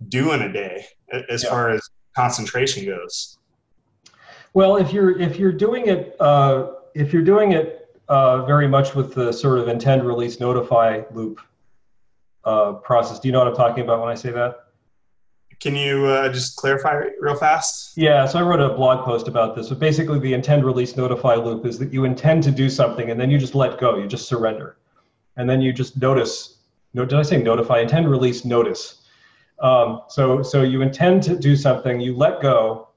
[0.08, 0.84] do in a day
[1.30, 1.48] as yeah.
[1.48, 3.38] far as concentration goes
[4.52, 8.94] well if you're if you're doing it uh, if you're doing it uh, very much
[8.94, 11.40] with the sort of intend release notify loop
[12.44, 14.65] uh, process do you know what i'm talking about when i say that
[15.60, 17.96] can you uh, just clarify real fast?
[17.96, 19.68] Yeah, so I wrote a blog post about this.
[19.68, 23.20] But basically, the intend, release, notify loop is that you intend to do something and
[23.20, 24.76] then you just let go, you just surrender.
[25.36, 26.58] And then you just notice.
[26.94, 27.80] No, did I say notify?
[27.80, 29.02] Intend, release, notice.
[29.60, 32.88] Um, so, so you intend to do something, you let go,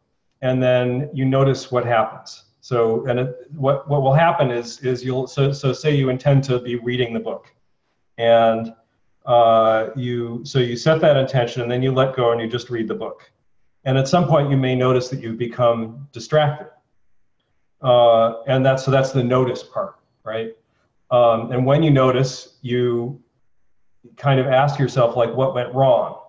[0.42, 2.44] and then you notice what happens.
[2.62, 6.44] So, and it, what what will happen is is you'll so so say you intend
[6.46, 7.52] to be reading the book,
[8.18, 8.74] and
[9.30, 12.70] uh, you so you set that intention and then you let go and you just
[12.70, 13.32] read the book.
[13.86, 16.68] And at some point you may notice that you become distracted.
[17.82, 20.56] Uh, and that's so that's the notice part right?
[21.12, 23.22] Um, and when you notice you
[24.18, 26.20] kind of ask yourself like what went wrong?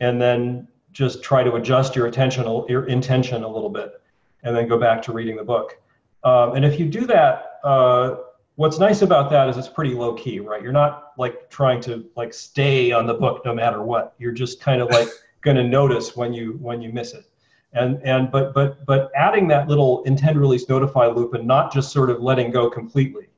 [0.00, 4.00] And then just try to adjust your attention your intention a little bit
[4.42, 5.78] and then go back to reading the book.
[6.24, 8.16] Um, and if you do that uh,
[8.56, 10.62] what's nice about that is it's pretty low key, right?
[10.62, 14.14] You're not like trying to like stay on the book no matter what.
[14.18, 15.08] You're just kind of like
[15.42, 17.24] going to notice when you when you miss it.
[17.72, 21.92] And and but but but adding that little intend release notify loop and not just
[21.92, 23.28] sort of letting go completely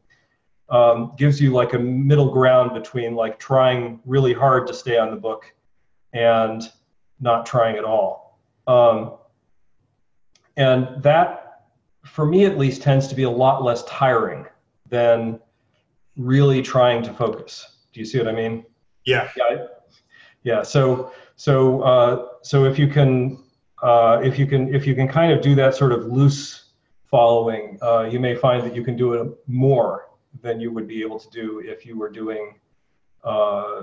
[0.70, 5.11] um, gives you like a middle ground between like trying really hard to stay on
[5.11, 5.53] the book
[6.12, 6.62] and
[7.20, 8.38] not trying at all.
[8.66, 9.14] Um,
[10.57, 11.62] and that,
[12.05, 14.47] for me at least, tends to be a lot less tiring
[14.89, 15.41] than
[16.16, 17.78] really trying to focus.
[17.93, 18.64] Do you see what I mean?
[19.05, 19.28] Yeah.
[19.36, 19.66] Yeah.
[20.43, 20.62] Yeah.
[20.62, 23.39] So so uh, so if you can
[23.82, 26.70] uh, if you can if you can kind of do that sort of loose
[27.05, 30.09] following, uh, you may find that you can do it more
[30.43, 32.55] than you would be able to do if you were doing
[33.24, 33.82] uh,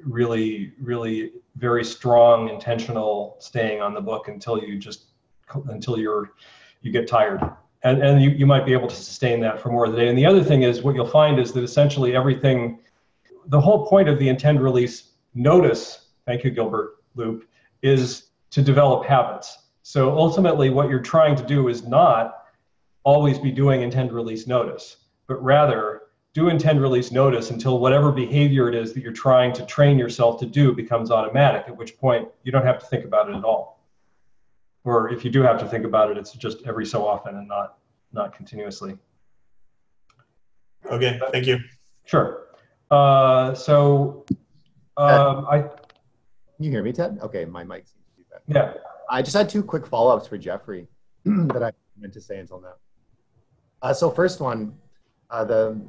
[0.00, 5.06] really really very strong intentional staying on the book until you just
[5.68, 6.32] until you're
[6.82, 7.40] you get tired
[7.82, 10.08] and and you, you might be able to sustain that for more of the day.
[10.08, 12.80] And the other thing is what you'll find is that essentially everything
[13.46, 17.48] the whole point of the intend release notice thank you gilbert loop
[17.82, 19.58] is to develop habits.
[19.82, 22.44] So ultimately what you're trying to do is not
[23.04, 26.02] always be doing intend release notice but rather
[26.34, 30.38] do intend release notice until whatever behavior it is that you're trying to train yourself
[30.40, 33.44] to do becomes automatic at which point you don't have to think about it at
[33.44, 33.77] all
[34.88, 37.46] or if you do have to think about it, it's just every so often and
[37.46, 37.76] not
[38.12, 38.96] not continuously.
[40.90, 41.58] Okay, thank you.
[42.06, 42.46] Sure.
[42.90, 44.24] Uh, so
[44.96, 45.58] um, I.
[46.54, 47.18] Can you hear me, Ted?
[47.22, 48.42] Okay, my mic seems to be better.
[48.48, 48.80] Yeah.
[49.10, 50.88] I just had two quick follow-ups for Jeffrey
[51.24, 52.74] that I meant to say until now.
[53.82, 54.74] Uh, so first one,
[55.30, 55.80] uh, the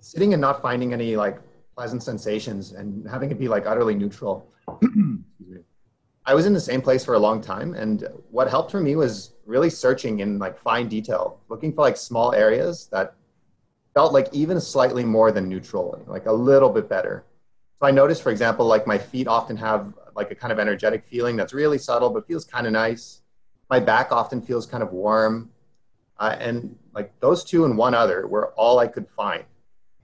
[0.00, 1.40] sitting and not finding any like
[1.74, 4.48] pleasant sensations and having it be like utterly neutral.
[6.26, 8.94] I was in the same place for a long time, and what helped for me
[8.94, 13.14] was really searching in like fine detail, looking for like small areas that
[13.94, 17.24] felt like even slightly more than neutral, like a little bit better.
[17.80, 21.04] So I noticed, for example, like my feet often have like a kind of energetic
[21.06, 23.22] feeling that's really subtle but feels kind of nice.
[23.70, 25.50] My back often feels kind of warm,
[26.18, 29.44] uh, and like those two and one other were all I could find.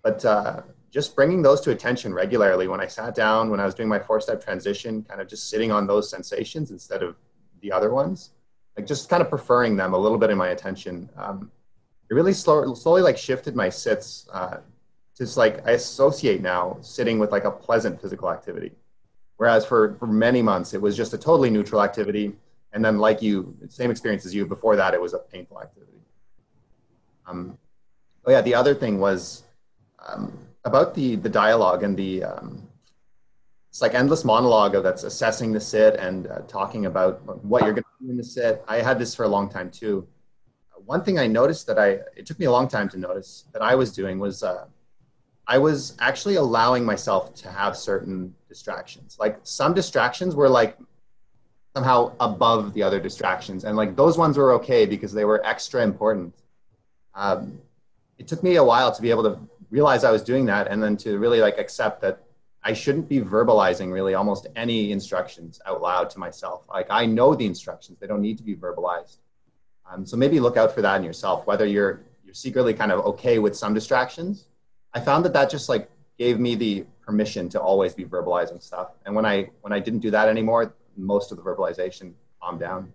[0.02, 3.74] But uh, just bringing those to attention regularly when I sat down, when I was
[3.74, 7.16] doing my four step transition, kind of just sitting on those sensations instead of
[7.61, 8.30] the other ones,
[8.76, 11.09] like just kind of preferring them a little bit in my attention.
[11.16, 11.51] Um,
[12.09, 14.28] it really slow, slowly like shifted my sits.
[14.32, 14.59] Uh,
[15.16, 18.72] just like I associate now sitting with like a pleasant physical activity.
[19.39, 22.34] Whereas for, for many months, it was just a totally neutral activity.
[22.72, 25.99] And then, like you, same experience as you, before that, it was a painful activity.
[27.26, 27.57] Um,
[28.24, 29.45] oh, yeah, the other thing was
[30.07, 32.68] um, about the the dialogue and the um,
[33.70, 37.72] it's like endless monologue of that's assessing the sit and uh, talking about what you're
[37.72, 38.64] going to do in the sit.
[38.66, 40.06] I had this for a long time too.
[40.84, 43.62] One thing I noticed that I it took me a long time to notice that
[43.62, 44.66] I was doing was uh,
[45.46, 49.16] I was actually allowing myself to have certain distractions.
[49.20, 50.76] Like some distractions were like
[51.76, 55.82] somehow above the other distractions, and like those ones were okay because they were extra
[55.82, 56.34] important.
[57.14, 57.60] Um,
[58.18, 59.38] it took me a while to be able to
[59.70, 62.22] realize I was doing that and then to really like accept that
[62.62, 66.66] I shouldn't be verbalizing really almost any instructions out loud to myself.
[66.68, 69.18] Like I know the instructions, they don't need to be verbalized.
[69.88, 73.04] Um, so maybe look out for that in yourself, whether you're you're secretly kind of
[73.06, 74.48] okay with some distractions.
[74.92, 75.88] I found that that just like
[76.18, 78.88] gave me the permission to always be verbalizing stuff.
[79.04, 82.92] And when I when I didn't do that anymore, most of the verbalization calmed down.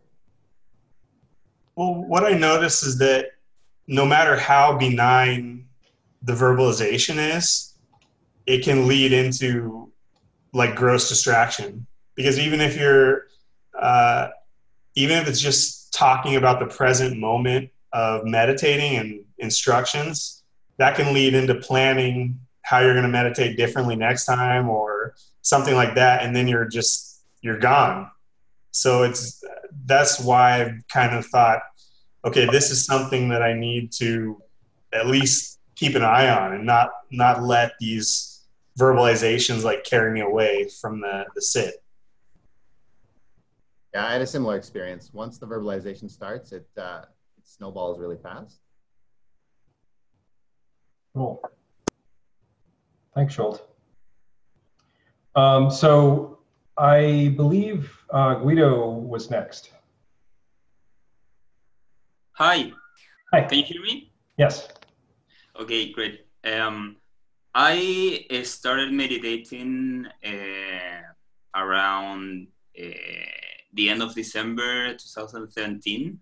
[1.76, 3.28] Well, what I noticed is that
[3.88, 5.67] no matter how benign
[6.22, 7.74] the verbalization is,
[8.45, 9.91] it can lead into
[10.53, 11.88] like gross distraction.
[12.15, 13.28] Because even if you're,
[13.80, 14.30] uh,
[14.95, 20.43] even if it's just talking about the present moment of meditating and instructions,
[20.78, 25.76] that can lead into planning how you're going to meditate differently next time or something
[25.76, 26.24] like that.
[26.24, 28.09] And then you're just, you're gone.
[28.72, 29.43] So it's,
[29.86, 31.61] that's why I've kind of thought,
[32.26, 34.41] okay, this is something that I need to
[34.93, 38.45] at least keep an eye on and not not let these
[38.79, 41.84] verbalizations like carry me away from the the sit.
[43.93, 45.11] Yeah, I had a similar experience.
[45.11, 47.01] Once the verbalization starts, it uh,
[47.38, 48.59] it snowballs really fast.
[51.15, 51.41] Cool.
[53.15, 53.59] Thanks, Schultz.
[55.36, 56.39] Um, so
[56.77, 59.71] I believe uh, Guido was next.
[62.34, 62.71] Hi.
[63.34, 63.41] Hi.
[63.41, 64.11] Can you hear me?
[64.38, 64.69] Yes.
[65.62, 66.26] Okay, great.
[66.43, 66.95] Um,
[67.53, 71.01] I started meditating uh,
[71.53, 72.88] around uh,
[73.72, 76.20] the end of December 2017,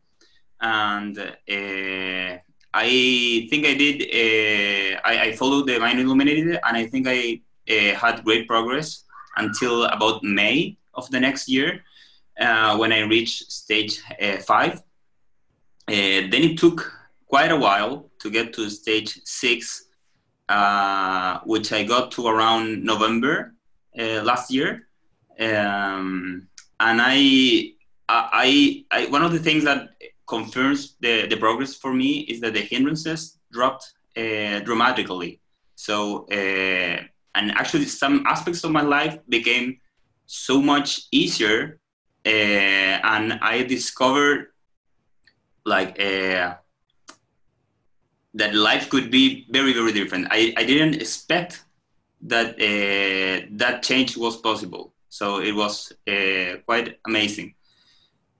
[0.60, 2.38] and uh,
[2.74, 4.02] I think I did.
[4.12, 9.06] Uh, I, I, followed the Mind Illuminated, and I think I uh, had great progress
[9.38, 11.82] until about May of the next year,
[12.42, 14.02] uh, when I reached stage
[14.46, 14.84] five.
[15.88, 16.92] then it took
[17.26, 19.88] quite a while to get to stage six,
[20.50, 23.54] uh, which I got to around November
[23.98, 24.88] uh, last year.
[25.40, 26.48] Um,
[26.80, 27.74] and I,
[28.10, 29.90] I, I, one of the things that
[30.28, 35.40] confirms the, the progress for me is that the hindrances dropped uh, dramatically.
[35.76, 36.98] So, uh,
[37.36, 39.80] and actually, some aspects of my life became
[40.26, 41.80] so much easier,
[42.26, 44.48] uh, and I discovered
[45.66, 46.56] like uh,
[48.34, 50.28] that life could be very very different.
[50.32, 51.64] I, I didn't expect
[52.22, 54.94] that uh, that change was possible.
[55.10, 57.56] So it was uh, quite amazing.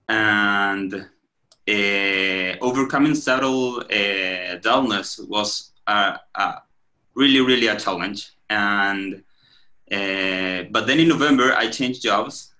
[0.08, 5.72] And uh, overcoming subtle uh, dullness was
[7.14, 8.30] really, really a challenge.
[8.48, 9.22] And
[9.90, 12.52] uh, but then in November, I changed jobs,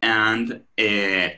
[0.00, 1.28] and uh,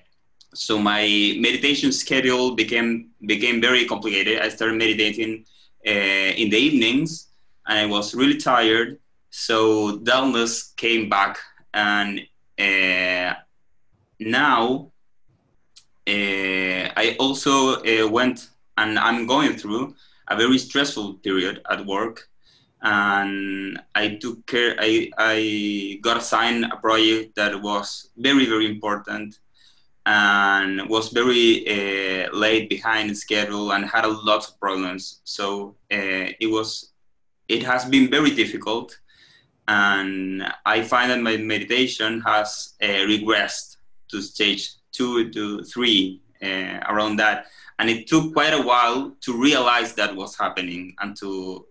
[0.55, 4.41] so my meditation schedule became became very complicated.
[4.41, 5.45] I started meditating
[5.87, 7.29] uh, in the evenings,
[7.67, 8.99] and I was really tired.
[9.31, 11.39] So dullness came back,
[11.73, 12.21] and
[12.59, 13.35] uh,
[14.19, 14.91] now
[16.07, 19.95] uh, I also uh, went, and I'm going through
[20.29, 22.29] a very stressful period at work
[22.83, 24.75] and I took care.
[24.81, 29.39] I I got assigned a project that was very very important
[30.07, 35.21] and was very uh, late behind schedule and had a lot of problems.
[35.25, 36.93] So uh, it was
[37.49, 38.99] it has been very difficult,
[39.67, 43.77] and I find that my meditation has uh, regressed
[44.11, 47.47] to stage two to three uh, around that.
[47.79, 51.67] And it took quite a while to realize that was happening and to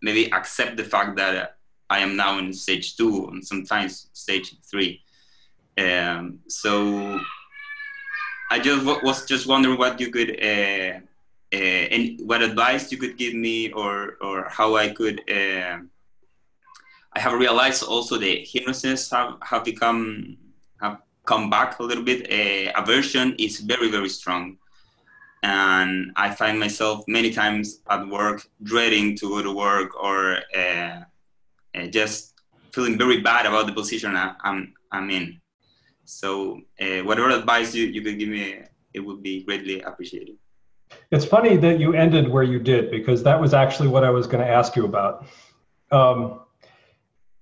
[0.00, 1.56] maybe accept the fact that
[1.90, 5.02] I am now in stage two and sometimes stage three.
[5.76, 7.20] Um, so
[8.50, 11.00] I just was just wondering what you could, uh,
[11.52, 15.20] uh, and what advice you could give me, or or how I could.
[15.30, 15.78] Uh,
[17.14, 20.36] I have realized also the hypnosis have have become
[20.80, 22.30] have come back a little bit.
[22.30, 24.58] Uh, aversion is very very strong
[25.42, 31.02] and I find myself many times at work dreading to go to work or uh,
[31.74, 32.34] uh, just
[32.72, 35.40] feeling very bad about the position I, am I'm in.
[36.08, 38.62] So uh, whatever advice you, you could give me,
[38.94, 40.36] it would be greatly appreciated.
[41.10, 44.26] It's funny that you ended where you did because that was actually what I was
[44.26, 45.26] going to ask you about.
[45.90, 46.40] Um,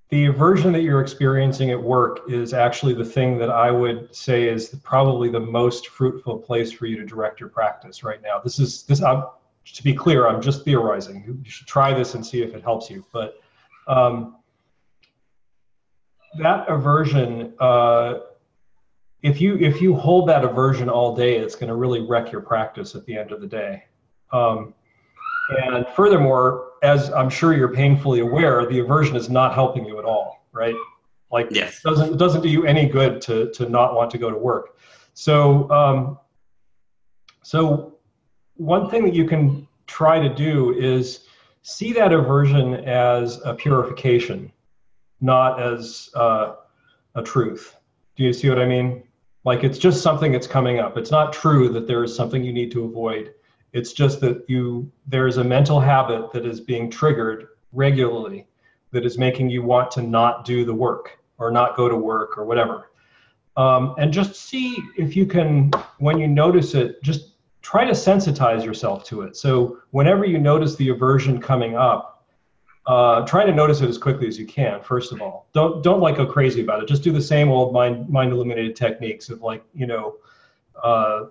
[0.08, 4.48] the aversion that you're experiencing at work is actually the thing that I would say
[4.48, 8.40] is probably the most fruitful place for you to direct your practice right now.
[8.42, 9.00] This is this.
[9.00, 9.24] I'm,
[9.64, 11.22] to be clear, I'm just theorizing.
[11.24, 13.04] You should try this and see if it helps you.
[13.12, 13.40] But
[13.86, 14.38] um,
[16.38, 18.14] that aversion, uh,
[19.26, 22.40] if you if you hold that aversion all day, it's going to really wreck your
[22.40, 23.82] practice at the end of the day.
[24.32, 24.72] Um,
[25.64, 30.04] and furthermore, as I'm sure you're painfully aware, the aversion is not helping you at
[30.04, 30.76] all, right?
[31.32, 31.78] Like yes.
[31.78, 34.38] it doesn't it doesn't do you any good to to not want to go to
[34.38, 34.78] work.
[35.14, 36.18] So um,
[37.42, 37.98] so
[38.54, 41.26] one thing that you can try to do is
[41.62, 44.52] see that aversion as a purification,
[45.20, 46.54] not as uh,
[47.16, 47.74] a truth.
[48.14, 49.02] Do you see what I mean?
[49.46, 50.98] Like it's just something that's coming up.
[50.98, 53.32] It's not true that there is something you need to avoid
[53.76, 58.46] it's just that you there's a mental habit that is being triggered regularly
[58.92, 62.38] that is making you want to not do the work or not go to work
[62.38, 62.90] or whatever.
[63.58, 68.64] Um, and just see if you can, when you notice it, just try to sensitize
[68.64, 69.36] yourself to it.
[69.36, 72.15] So whenever you notice the aversion coming up,
[72.86, 74.80] uh, try to notice it as quickly as you can.
[74.80, 76.88] First of all, don't don't like go crazy about it.
[76.88, 80.16] Just do the same old mind mind illuminated techniques of like you know,
[80.82, 81.24] uh,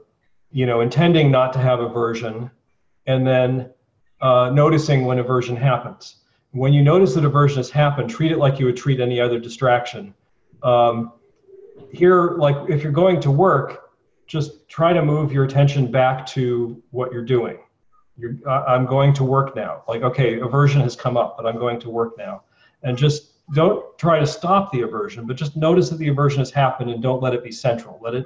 [0.51, 2.51] you know, intending not to have aversion,
[3.07, 3.69] and then
[4.21, 6.17] uh, noticing when aversion happens.
[6.51, 9.39] When you notice that aversion has happened, treat it like you would treat any other
[9.39, 10.13] distraction.
[10.63, 11.13] Um,
[11.91, 13.91] here, like if you're going to work,
[14.27, 17.59] just try to move your attention back to what you're doing.
[18.17, 19.83] You're, I'm going to work now.
[19.87, 22.43] Like, okay, aversion has come up, but I'm going to work now.
[22.83, 26.51] And just don't try to stop the aversion, but just notice that the aversion has
[26.51, 27.99] happened and don't let it be central.
[28.01, 28.25] Let it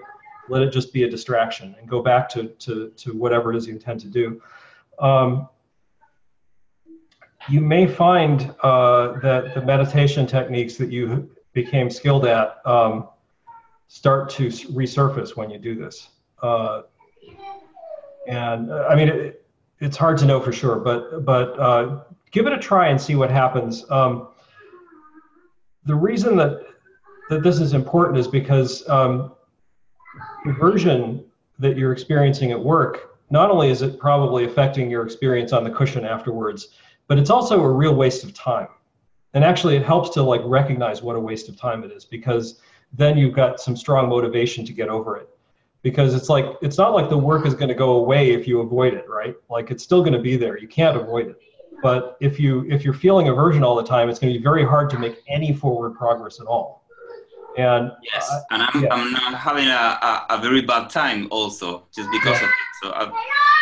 [0.50, 3.68] let it just be a distraction and go back to, to, to whatever it is
[3.68, 4.42] you intend to do.
[4.98, 5.48] Um,
[7.48, 13.08] you may find uh, that the meditation techniques that you became skilled at um,
[13.88, 16.10] start to resurface when you do this.
[16.42, 16.82] Uh,
[18.28, 19.46] and uh, I mean, it,
[19.80, 22.02] it's hard to know for sure, but but uh,
[22.32, 23.90] give it a try and see what happens.
[23.90, 24.30] Um,
[25.86, 26.66] the reason that
[27.30, 29.34] that this is important is because um,
[30.60, 31.24] version
[31.60, 35.70] that you're experiencing at work, not only is it probably affecting your experience on the
[35.70, 36.70] cushion afterwards,
[37.08, 38.68] but it's also a real waste of time.
[39.34, 42.60] And actually, it helps to like recognize what a waste of time it is because
[42.94, 45.30] then you've got some strong motivation to get over it.
[45.82, 48.60] Because it's like it's not like the work is going to go away if you
[48.60, 49.36] avoid it, right?
[49.50, 50.58] Like it's still going to be there.
[50.58, 51.38] You can't avoid it.
[51.82, 54.66] But if you if you're feeling aversion all the time, it's going to be very
[54.66, 56.80] hard to make any forward progress at all.
[57.58, 58.94] And yes, uh, and I'm, yeah.
[58.94, 62.46] I'm not having a, a, a, very bad time also just because yeah.
[62.46, 62.56] of it.
[62.82, 63.12] So I've,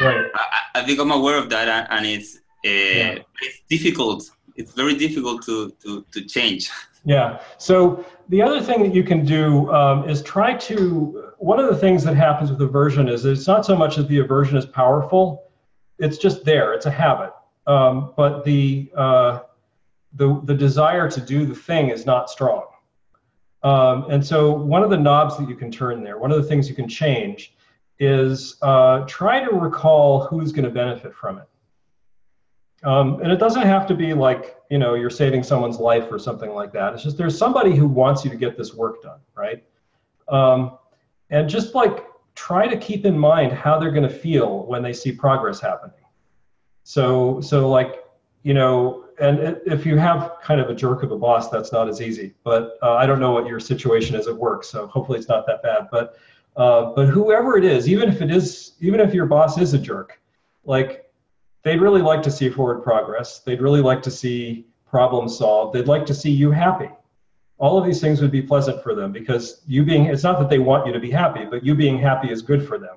[0.02, 0.26] right.
[0.36, 3.18] I, have become aware of that, and it's uh, yeah.
[3.42, 4.30] it's difficult.
[4.56, 6.72] It's very difficult to to to change.
[7.06, 7.40] Yeah.
[7.58, 11.27] So the other thing that you can do um, is try to.
[11.38, 14.20] One of the things that happens with aversion is it's not so much that the
[14.20, 15.44] aversion is powerful;
[16.00, 16.74] it's just there.
[16.74, 17.32] It's a habit.
[17.68, 19.40] Um, but the uh,
[20.14, 22.66] the the desire to do the thing is not strong.
[23.64, 26.48] Um, and so one of the knobs that you can turn there, one of the
[26.48, 27.54] things you can change,
[28.00, 31.48] is uh, try to recall who's going to benefit from it.
[32.84, 36.20] Um, and it doesn't have to be like, you know, you're saving someone's life or
[36.20, 36.94] something like that.
[36.94, 39.64] It's just there's somebody who wants you to get this work done, right?
[40.28, 40.78] Um,
[41.30, 42.06] and just like
[42.36, 45.96] try to keep in mind how they're going to feel when they see progress happening.
[46.84, 48.06] So, so like,
[48.44, 51.90] you know, and if you have kind of a jerk of a boss, that's not
[51.90, 52.36] as easy.
[52.44, 55.46] But uh, I don't know what your situation is at work, so hopefully it's not
[55.48, 55.88] that bad.
[55.92, 56.18] But
[56.56, 59.80] uh, but whoever it is, even if it is, even if your boss is a
[59.80, 60.22] jerk,
[60.66, 61.12] like
[61.64, 63.40] they'd really like to see forward progress.
[63.40, 65.76] They'd really like to see problems solved.
[65.76, 66.90] They'd like to see you happy.
[67.60, 70.50] All of these things would be pleasant for them because you being, it's not that
[70.50, 72.96] they want you to be happy, but you being happy is good for them.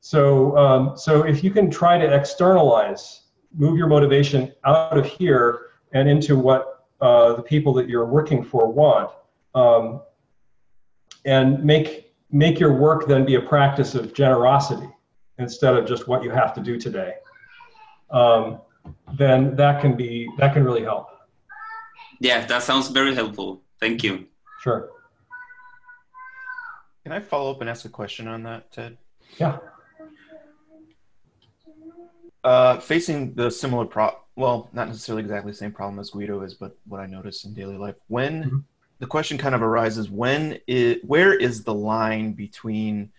[0.00, 3.22] So, um, so if you can try to externalize,
[3.56, 8.44] move your motivation out of here and into what uh, the people that you're working
[8.44, 9.10] for want,
[9.54, 10.02] um,
[11.24, 14.88] and make make your work then be a practice of generosity
[15.38, 17.14] instead of just what you have to do today
[18.10, 18.60] um,
[19.14, 21.08] then that can be that can really help.
[22.20, 23.62] Yeah, that sounds very helpful.
[23.80, 24.26] Thank you.
[24.60, 24.90] Sure.
[27.04, 28.98] Can I follow up and ask a question on that, Ted?
[29.38, 29.58] Yeah.
[32.44, 36.54] Uh, facing the similar pro, well, not necessarily exactly the same problem as Guido is,
[36.54, 37.96] but what I notice in daily life.
[38.08, 38.58] When mm-hmm.
[38.98, 43.10] the question kind of arises, when is where is the line between,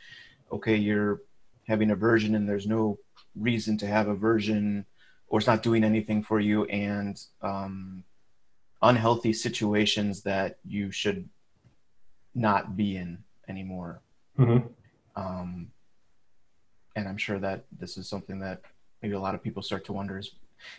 [0.51, 1.22] okay, you're
[1.68, 2.97] having a aversion and there's no
[3.36, 4.86] reason to have a aversion
[5.28, 8.03] or it's not doing anything for you and um,
[8.82, 11.28] unhealthy situations that you should
[12.34, 14.02] not be in anymore.
[14.38, 14.68] Mm-hmm.
[15.16, 15.72] Um,
[16.96, 18.62] and I'm sure that this is something that
[19.02, 20.32] maybe a lot of people start to wonder is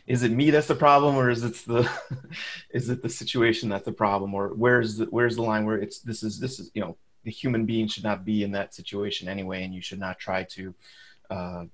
[0.07, 1.91] is it me that's the problem or is it the
[2.71, 6.01] is it the situation that's the problem or where's the where's the line where it's
[6.01, 9.29] this is this is you know the human being should not be in that situation
[9.29, 10.75] anyway and you should not try to
[11.31, 11.65] uh,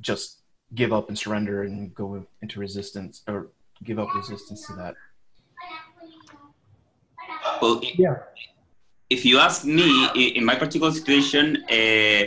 [0.00, 0.42] just
[0.74, 3.48] give up and surrender and go into resistance or
[3.84, 4.94] give up resistance to that?
[7.60, 8.16] Well, yeah.
[9.10, 10.08] If you ask me,
[10.38, 12.22] in my particular situation, uh,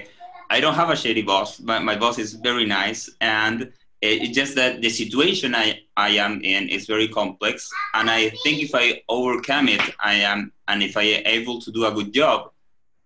[0.50, 1.58] I don't have a shady boss.
[1.58, 6.42] but my boss is very nice, and it's just that the situation I, I am
[6.44, 7.70] in is very complex.
[7.94, 11.72] And I think if I overcome it, I am, and if I am able to
[11.72, 12.52] do a good job,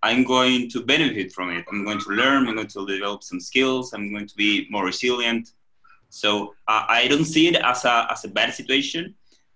[0.01, 1.65] I'm going to benefit from it.
[1.71, 2.47] I'm going to learn.
[2.47, 3.93] I'm going to develop some skills.
[3.93, 5.51] I'm going to be more resilient.
[6.09, 9.15] So uh, I don't see it as a as a bad situation.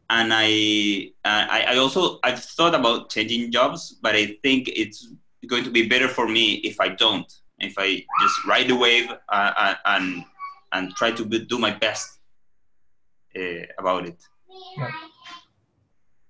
[0.09, 5.07] And I, uh, I I also I've thought about changing jobs, but I think it's
[5.47, 7.31] going to be better for me if I don't.
[7.59, 10.23] If I just ride the wave uh, uh and
[10.73, 12.19] and try to do my best
[13.35, 14.21] uh, about it.
[14.77, 14.91] Yeah.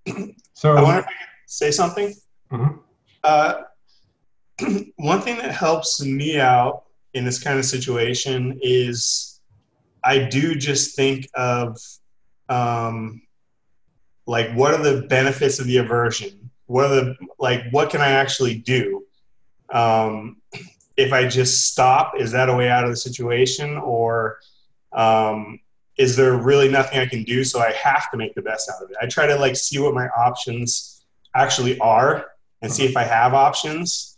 [0.56, 1.18] So I wonder if I could
[1.48, 2.14] say something.
[2.50, 2.78] Mm-hmm.
[3.22, 3.54] Uh,
[4.96, 9.33] one thing that helps me out in this kind of situation is
[10.04, 11.78] I do just think of
[12.50, 13.22] um,
[14.26, 16.50] like what are the benefits of the aversion?
[16.66, 19.06] What are the like what can I actually do?
[19.72, 20.38] Um,
[20.96, 24.40] if I just stop, is that a way out of the situation, or
[24.92, 25.60] um,
[25.98, 27.44] is there really nothing I can do?
[27.44, 28.98] So I have to make the best out of it.
[29.02, 32.28] I try to like see what my options actually are
[32.62, 34.14] and see if I have options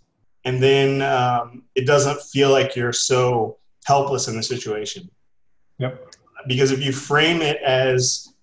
[0.46, 5.10] and then um, it doesn't feel like you're so helpless in the situation.
[5.80, 6.16] Yep.
[6.48, 8.34] Because if you frame it as,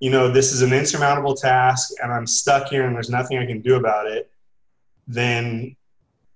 [0.00, 3.46] you know, this is an insurmountable task and I'm stuck here and there's nothing I
[3.46, 4.30] can do about it,
[5.08, 5.76] then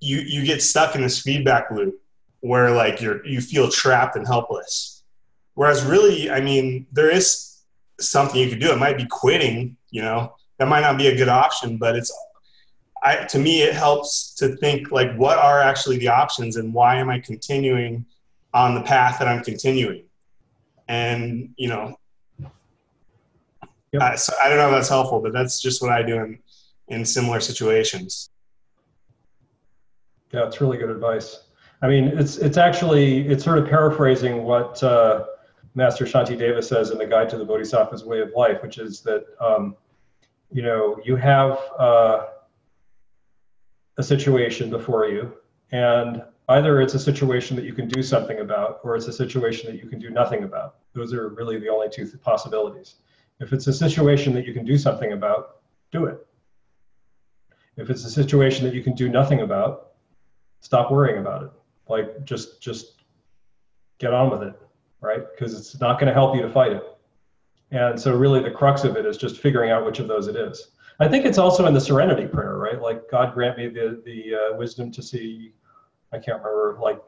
[0.00, 2.00] you you get stuck in this feedback loop
[2.40, 5.02] where like you're you feel trapped and helpless.
[5.54, 7.58] Whereas really, I mean, there is
[8.00, 8.72] something you could do.
[8.72, 12.10] It might be quitting, you know, that might not be a good option, but it's
[13.02, 16.96] I, to me, it helps to think like, what are actually the options and why
[16.96, 18.04] am I continuing
[18.52, 20.04] on the path that I'm continuing?
[20.90, 21.94] And, you know,
[23.92, 24.02] yep.
[24.02, 26.38] I, so I don't know if that's helpful, but that's just what I do in,
[26.88, 28.28] in similar situations.
[30.32, 31.44] Yeah, it's really good advice.
[31.80, 35.26] I mean, it's, it's actually, it's sort of paraphrasing what uh,
[35.76, 39.26] Master Shantideva says in the Guide to the Bodhisattva's Way of Life, which is that,
[39.40, 39.76] um,
[40.50, 42.26] you know, you have, uh,
[43.96, 45.34] a situation before you,
[45.70, 49.70] and either it's a situation that you can do something about, or it's a situation
[49.70, 50.79] that you can do nothing about.
[50.92, 52.96] Those are really the only two possibilities.
[53.40, 55.60] If it's a situation that you can do something about,
[55.90, 56.26] do it.
[57.76, 59.92] If it's a situation that you can do nothing about,
[60.60, 61.50] stop worrying about it.
[61.88, 63.02] Like just just
[63.98, 64.54] get on with it,
[65.00, 65.22] right?
[65.30, 66.82] Because it's not going to help you to fight it.
[67.70, 70.36] And so really the crux of it is just figuring out which of those it
[70.36, 70.72] is.
[70.98, 72.80] I think it's also in the serenity prayer, right?
[72.80, 75.52] Like God grant me the the uh, wisdom to see
[76.12, 77.00] I can't remember like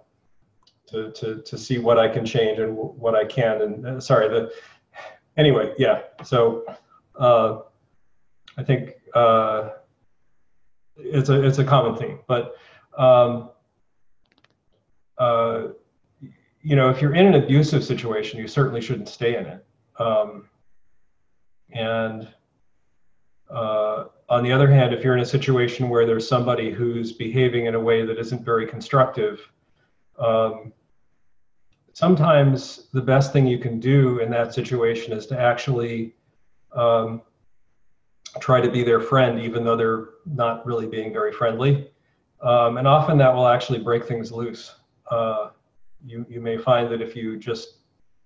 [0.89, 3.63] to, to, to see what I can change and what I can.
[3.63, 4.53] And uh, sorry, the
[5.37, 6.03] anyway, yeah.
[6.25, 6.65] So
[7.19, 7.61] uh,
[8.57, 9.71] I think uh,
[10.97, 12.57] it's a it's a common theme, but
[12.99, 13.51] um,
[15.19, 15.69] uh,
[16.63, 19.67] you know, if you're in an abusive situation, you certainly shouldn't stay in it.
[19.99, 20.49] Um,
[21.73, 22.29] and
[23.51, 27.67] uh, on the other hand, if you're in a situation where there's somebody who's behaving
[27.67, 29.41] in a way that isn't very constructive,
[30.19, 30.73] um,
[31.93, 36.15] sometimes the best thing you can do in that situation is to actually
[36.75, 37.23] um,
[38.41, 41.91] try to be their friend, even though they're not really being very friendly.
[42.41, 44.75] Um, and often that will actually break things loose.
[45.11, 45.51] Uh,
[46.05, 47.79] you, you may find that if you just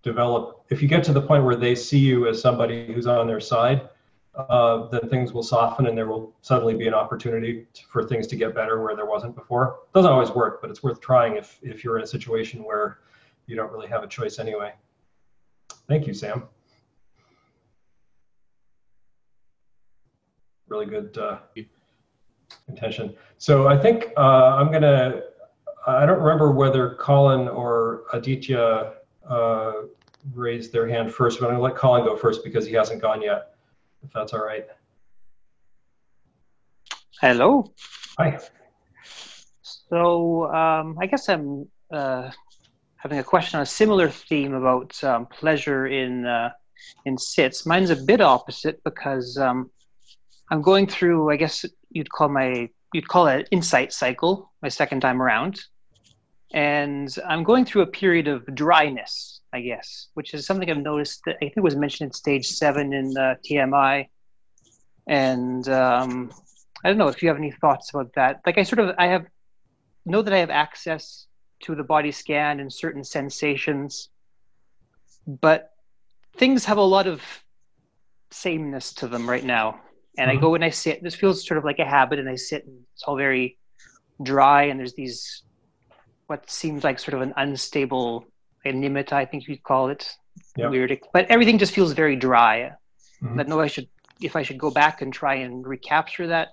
[0.03, 3.27] develop, if you get to the point where they see you as somebody who's on
[3.27, 3.89] their side,
[4.37, 8.27] uh, then things will soften and there will suddenly be an opportunity to, for things
[8.27, 9.81] to get better where there wasn't before.
[9.95, 12.99] Doesn't always work, but it's worth trying if, if you're in a situation where
[13.47, 14.73] you don't really have a choice anyway.
[15.89, 16.45] Thank you, Sam.
[20.69, 21.39] Really good uh,
[22.69, 23.15] intention.
[23.39, 25.23] So I think uh, I'm gonna,
[25.87, 28.95] I don't remember whether Colin or Aditya
[29.29, 29.73] uh,
[30.35, 33.23] raised their hand first, but I'm gonna let Colin go first because he hasn't gone
[33.23, 33.56] yet,
[34.07, 34.67] if that's all right.
[37.21, 37.73] Hello.
[38.19, 38.39] Hi.
[39.91, 42.31] So um, I guess I'm uh,
[42.97, 46.51] having a question on a similar theme about um, pleasure in uh,
[47.05, 47.67] in sits.
[47.67, 49.71] Mine's a bit opposite because um,
[50.51, 54.69] I'm going through, I guess you'd call my you'd call it an insight cycle, my
[54.69, 55.61] second time around,
[56.53, 61.23] and I'm going through a period of dryness, I guess, which is something I've noticed
[61.27, 64.09] that I think was mentioned in stage seven in uh, TMI,
[65.07, 66.33] and um,
[66.85, 68.41] I don't know if you have any thoughts about that.
[68.47, 69.27] Like I sort of I have
[70.05, 71.27] know that I have access
[71.65, 74.09] to the body scan and certain sensations,
[75.27, 75.71] but
[76.37, 77.23] things have a lot of
[78.31, 79.81] sameness to them right now.
[80.19, 80.39] And mm-hmm.
[80.39, 81.03] I go and I sit.
[81.03, 83.59] This feels sort of like a habit, and I sit, and it's all very
[84.23, 84.65] dry.
[84.65, 85.43] And there's these
[86.27, 88.27] what seems like sort of an unstable
[88.65, 90.13] nimitta, I think you'd call it.
[90.57, 90.71] Yep.
[90.71, 92.73] Weird, but everything just feels very dry.
[93.23, 93.41] Mm-hmm.
[93.41, 93.89] I know I should,
[94.21, 96.49] if I should go back and try and recapture that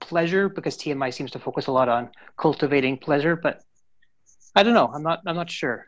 [0.00, 3.34] pleasure, because TMI seems to focus a lot on cultivating pleasure.
[3.34, 3.62] But
[4.54, 4.90] I don't know.
[4.92, 5.20] I'm not.
[5.26, 5.86] I'm not sure.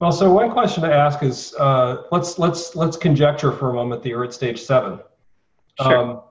[0.00, 4.02] Well, so one question to ask is, uh, let's let's let's conjecture for a moment
[4.02, 5.00] that you're at stage seven.
[5.80, 5.96] Sure.
[5.96, 6.22] Um,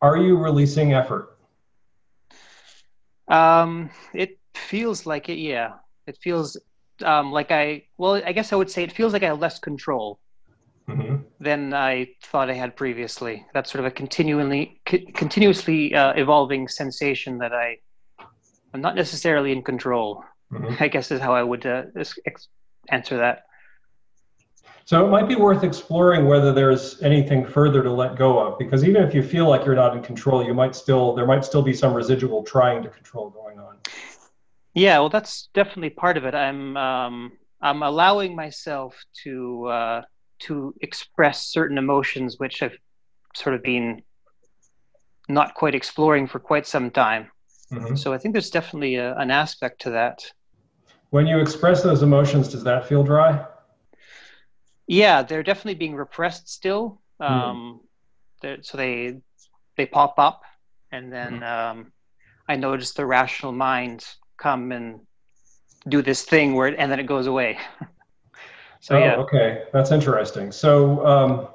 [0.00, 1.36] are you releasing effort?
[3.28, 5.38] Um, it feels like it.
[5.38, 5.74] Yeah,
[6.06, 6.56] it feels
[7.04, 7.84] um, like I.
[7.96, 10.18] Well, I guess I would say it feels like I have less control
[10.88, 11.16] mm-hmm.
[11.40, 13.46] than I thought I had previously.
[13.54, 17.78] That's sort of a continually, c- continuously uh, evolving sensation that I.
[18.74, 20.24] I'm not necessarily in control.
[20.52, 20.82] Mm-hmm.
[20.82, 22.48] I guess is how I would uh, ex-
[22.88, 23.44] answer that.
[24.86, 28.84] So it might be worth exploring whether there's anything further to let go of, because
[28.84, 31.60] even if you feel like you're not in control, you might still there might still
[31.60, 33.67] be some residual trying to control going on.
[34.78, 36.34] Yeah, well, that's definitely part of it.
[36.34, 40.02] I'm um, I'm allowing myself to uh,
[40.40, 42.78] to express certain emotions which I've
[43.34, 44.02] sort of been
[45.28, 47.30] not quite exploring for quite some time.
[47.72, 47.96] Mm-hmm.
[47.96, 50.24] So I think there's definitely a, an aspect to that.
[51.10, 53.44] When you express those emotions, does that feel dry?
[54.86, 57.00] Yeah, they're definitely being repressed still.
[57.20, 57.32] Hmm.
[57.32, 57.80] Um,
[58.44, 58.64] mm.
[58.64, 59.20] So they
[59.76, 60.42] they pop up,
[60.92, 61.42] and then mm.
[61.42, 61.92] um,
[62.48, 64.06] I notice the rational mind
[64.38, 65.00] come and
[65.88, 67.58] do this thing where, it, and then it goes away.
[68.80, 69.16] so oh, yeah.
[69.16, 70.52] Okay, that's interesting.
[70.52, 71.48] So um,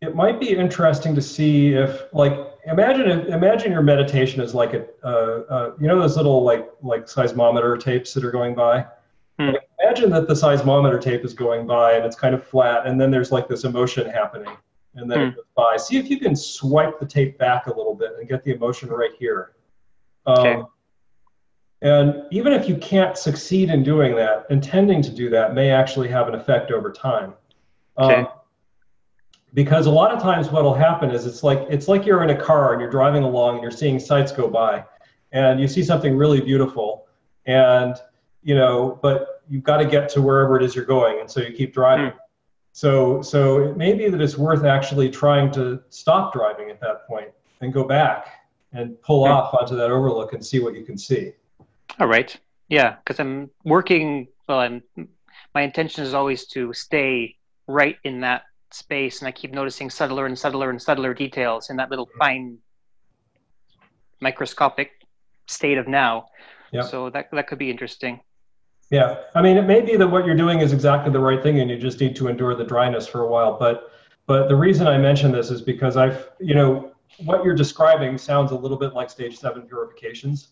[0.00, 2.32] it might be interesting to see if, like,
[2.66, 7.06] imagine imagine your meditation is like a, uh, uh, you know, those little like like
[7.06, 8.86] seismometer tapes that are going by.
[9.38, 9.50] Hmm.
[9.50, 13.00] Like, imagine that the seismometer tape is going by and it's kind of flat, and
[13.00, 14.54] then there's like this emotion happening,
[14.94, 15.24] and then hmm.
[15.26, 15.76] it goes by.
[15.76, 18.88] See if you can swipe the tape back a little bit and get the emotion
[18.88, 19.52] right here.
[20.26, 20.62] Um, okay.
[21.82, 26.08] And even if you can't succeed in doing that, intending to do that may actually
[26.08, 27.34] have an effect over time.
[27.96, 28.30] Um, okay.
[29.54, 32.40] because a lot of times what'll happen is it's like it's like you're in a
[32.40, 34.84] car and you're driving along and you're seeing sights go by,
[35.32, 37.06] and you see something really beautiful,
[37.46, 37.96] and
[38.42, 41.40] you know, but you've got to get to wherever it is you're going, and so
[41.40, 42.12] you keep driving.
[42.72, 47.06] So, so it may be that it's worth actually trying to stop driving at that
[47.06, 47.28] point
[47.60, 48.39] and go back
[48.72, 49.32] and pull Hmm.
[49.32, 51.32] off onto that overlook and see what you can see.
[51.98, 52.36] All right.
[52.68, 54.28] Yeah, because I'm working.
[54.48, 54.82] Well, I'm.
[55.54, 60.26] My intention is always to stay right in that space, and I keep noticing subtler
[60.26, 62.58] and subtler and subtler details in that little fine,
[64.20, 64.90] microscopic
[65.46, 66.26] state of now.
[66.72, 66.84] Yep.
[66.84, 68.20] So that that could be interesting.
[68.90, 71.60] Yeah, I mean, it may be that what you're doing is exactly the right thing,
[71.60, 73.56] and you just need to endure the dryness for a while.
[73.56, 73.92] But,
[74.26, 78.50] but the reason I mention this is because I've, you know, what you're describing sounds
[78.52, 80.48] a little bit like stage seven purifications.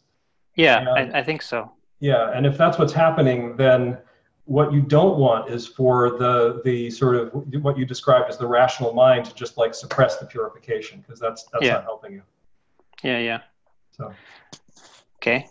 [0.57, 0.91] Yeah, Yeah.
[1.15, 1.73] I, I think so.
[2.01, 3.99] Yeah, and if that's what's happening, then
[4.45, 7.31] what you don't want is for the the sort of
[7.63, 11.45] what you described as the rational mind to just like suppress the purification because that's
[11.53, 11.75] that's Yeah.
[11.75, 12.23] not helping you.
[13.03, 13.41] Yeah, yeah.
[13.93, 14.13] So
[15.17, 15.47] Okay.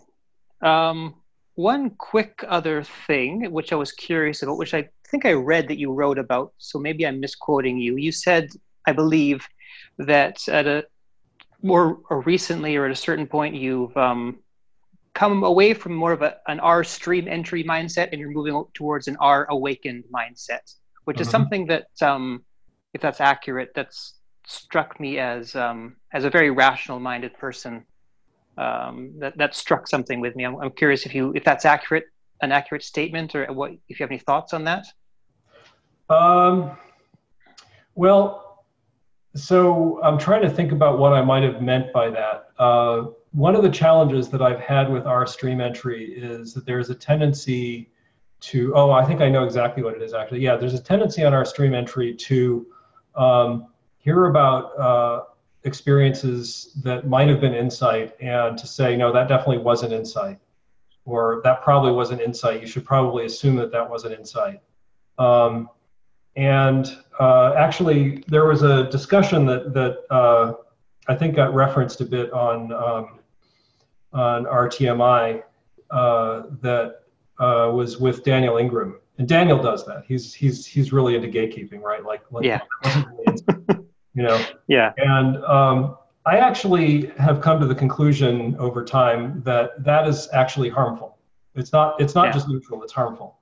[0.62, 1.14] Um,
[1.54, 5.78] one quick other thing, which I was curious about, which I think I read that
[5.78, 7.96] you wrote about, so maybe I'm misquoting you.
[7.96, 8.50] You said,
[8.86, 9.46] I believe,
[9.98, 10.84] that at a
[11.62, 14.38] more or recently or at a certain point, you've um,
[15.14, 19.08] come away from more of a, an R stream entry mindset and you're moving towards
[19.08, 20.60] an R awakened mindset,
[21.04, 21.32] which is Mhm.
[21.32, 22.44] something that, um,
[22.94, 24.14] if that's accurate, that's
[24.46, 27.84] struck me as um, as a very rational minded person
[28.56, 30.44] um, that that struck something with me.
[30.44, 32.04] I'm, I'm curious if you if that's accurate,
[32.40, 34.86] an accurate statement, or what if you have any thoughts on that.
[36.08, 36.78] Um,
[37.94, 38.47] well,
[39.34, 42.48] so I'm trying to think about what I might have meant by that.
[42.58, 46.90] Uh, one of the challenges that I've had with our stream entry is that there's
[46.90, 47.90] a tendency
[48.40, 50.40] to, oh, I think I know exactly what it is actually.
[50.40, 52.66] Yeah, there's a tendency on our stream entry to
[53.16, 53.66] um,
[53.98, 55.24] hear about uh,
[55.64, 60.38] experiences that might have been insight and to say, no, that definitely wasn't insight.
[61.04, 62.60] Or that probably wasn't insight.
[62.60, 64.60] You should probably assume that that wasn't insight.
[65.18, 65.68] Um,
[66.36, 70.54] and uh, actually, there was a discussion that that uh,
[71.08, 73.18] I think got referenced a bit on um,
[74.12, 75.42] on RTMI
[75.90, 77.00] uh, that
[77.38, 80.04] uh, was with Daniel Ingram, and Daniel does that.
[80.06, 82.04] He's he's he's really into gatekeeping, right?
[82.04, 82.60] Like, like Yeah.
[84.14, 84.44] you know.
[84.68, 84.92] Yeah.
[84.96, 90.68] And um, I actually have come to the conclusion over time that that is actually
[90.68, 91.18] harmful.
[91.54, 92.00] It's not.
[92.00, 92.32] It's not Yeah.
[92.32, 92.82] just neutral.
[92.84, 93.37] It's harmful.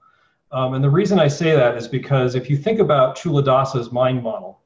[0.52, 4.22] Um, and the reason I say that is because if you think about Culadasa's mind
[4.22, 4.60] model,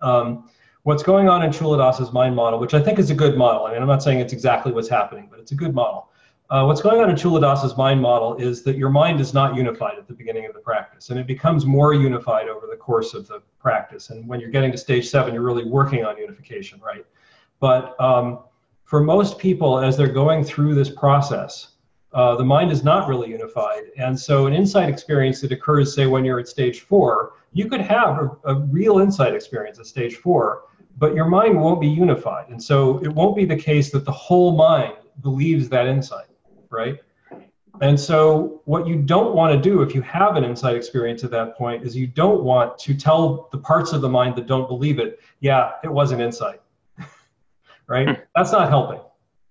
[0.00, 0.48] um,
[0.84, 3.66] what's going on in Culadasa's mind model, which I think is a good model.
[3.66, 6.08] I mean, I'm not saying it's exactly what's happening, but it's a good model.
[6.48, 9.96] Uh, what's going on in Culadasa's mind model is that your mind is not unified
[9.98, 13.28] at the beginning of the practice, and it becomes more unified over the course of
[13.28, 14.10] the practice.
[14.10, 17.06] And when you're getting to stage seven, you're really working on unification, right?
[17.60, 18.40] But um,
[18.84, 21.69] for most people, as they're going through this process,
[22.12, 23.84] uh, the mind is not really unified.
[23.96, 27.80] And so, an insight experience that occurs, say, when you're at stage four, you could
[27.80, 30.64] have a, a real insight experience at stage four,
[30.98, 32.48] but your mind won't be unified.
[32.48, 36.26] And so, it won't be the case that the whole mind believes that insight,
[36.68, 36.98] right?
[37.80, 41.30] And so, what you don't want to do if you have an insight experience at
[41.30, 44.66] that point is you don't want to tell the parts of the mind that don't
[44.66, 46.60] believe it, yeah, it was an insight,
[47.86, 48.18] right?
[48.34, 49.00] That's not helping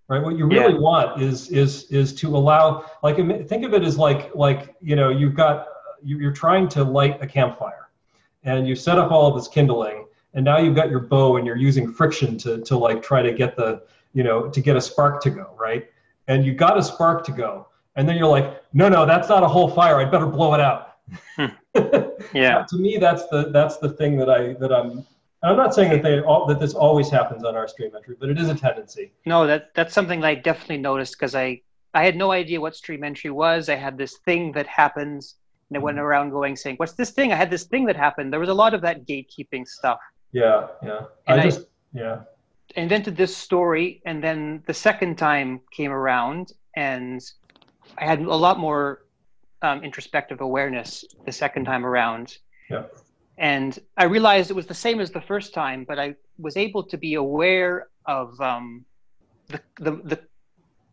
[0.09, 0.21] right?
[0.21, 0.79] What you really Yeah.
[0.79, 3.15] want is is is to allow like
[3.47, 5.67] think of it as like like you know you've got
[6.03, 7.89] you- you're trying to light a campfire
[8.43, 11.45] and you set up all of this kindling and now you've got your bow and
[11.47, 13.81] you're using friction to to like try to get the
[14.13, 15.87] you know to get a spark to go right?
[16.27, 19.43] And you got a spark to go and then you're like no no that's not
[19.43, 19.97] a whole fire.
[19.97, 20.95] I'd better blow it out.
[21.35, 21.45] Hmm.
[22.33, 22.65] Yeah.
[22.69, 25.05] to me that's the that's the thing that i that i'm
[25.43, 28.29] i'm not saying that they all that this always happens on our stream entry but
[28.29, 31.61] it is a tendency No, that that's something that I definitely noticed because I
[31.93, 33.67] I had no idea what stream entry was.
[33.67, 35.21] I had this thing that happens,
[35.69, 38.31] and I went around going saying, "What's this thing?" I had this thing that happened.
[38.33, 39.99] There was a lot of that gatekeeping stuff.
[40.31, 41.61] yeah yeah And i I- just
[42.03, 42.17] yeah
[42.83, 46.43] invented this story, and then the second time came around,
[46.75, 47.19] and
[47.97, 48.83] I had a lot more
[49.67, 50.89] um, introspective awareness
[51.25, 52.25] the second time around.
[52.69, 52.83] Yeah.
[53.39, 56.83] And I realized it was the same as the first time, but I was able
[56.83, 58.85] to be aware of um,
[59.47, 60.19] the, the the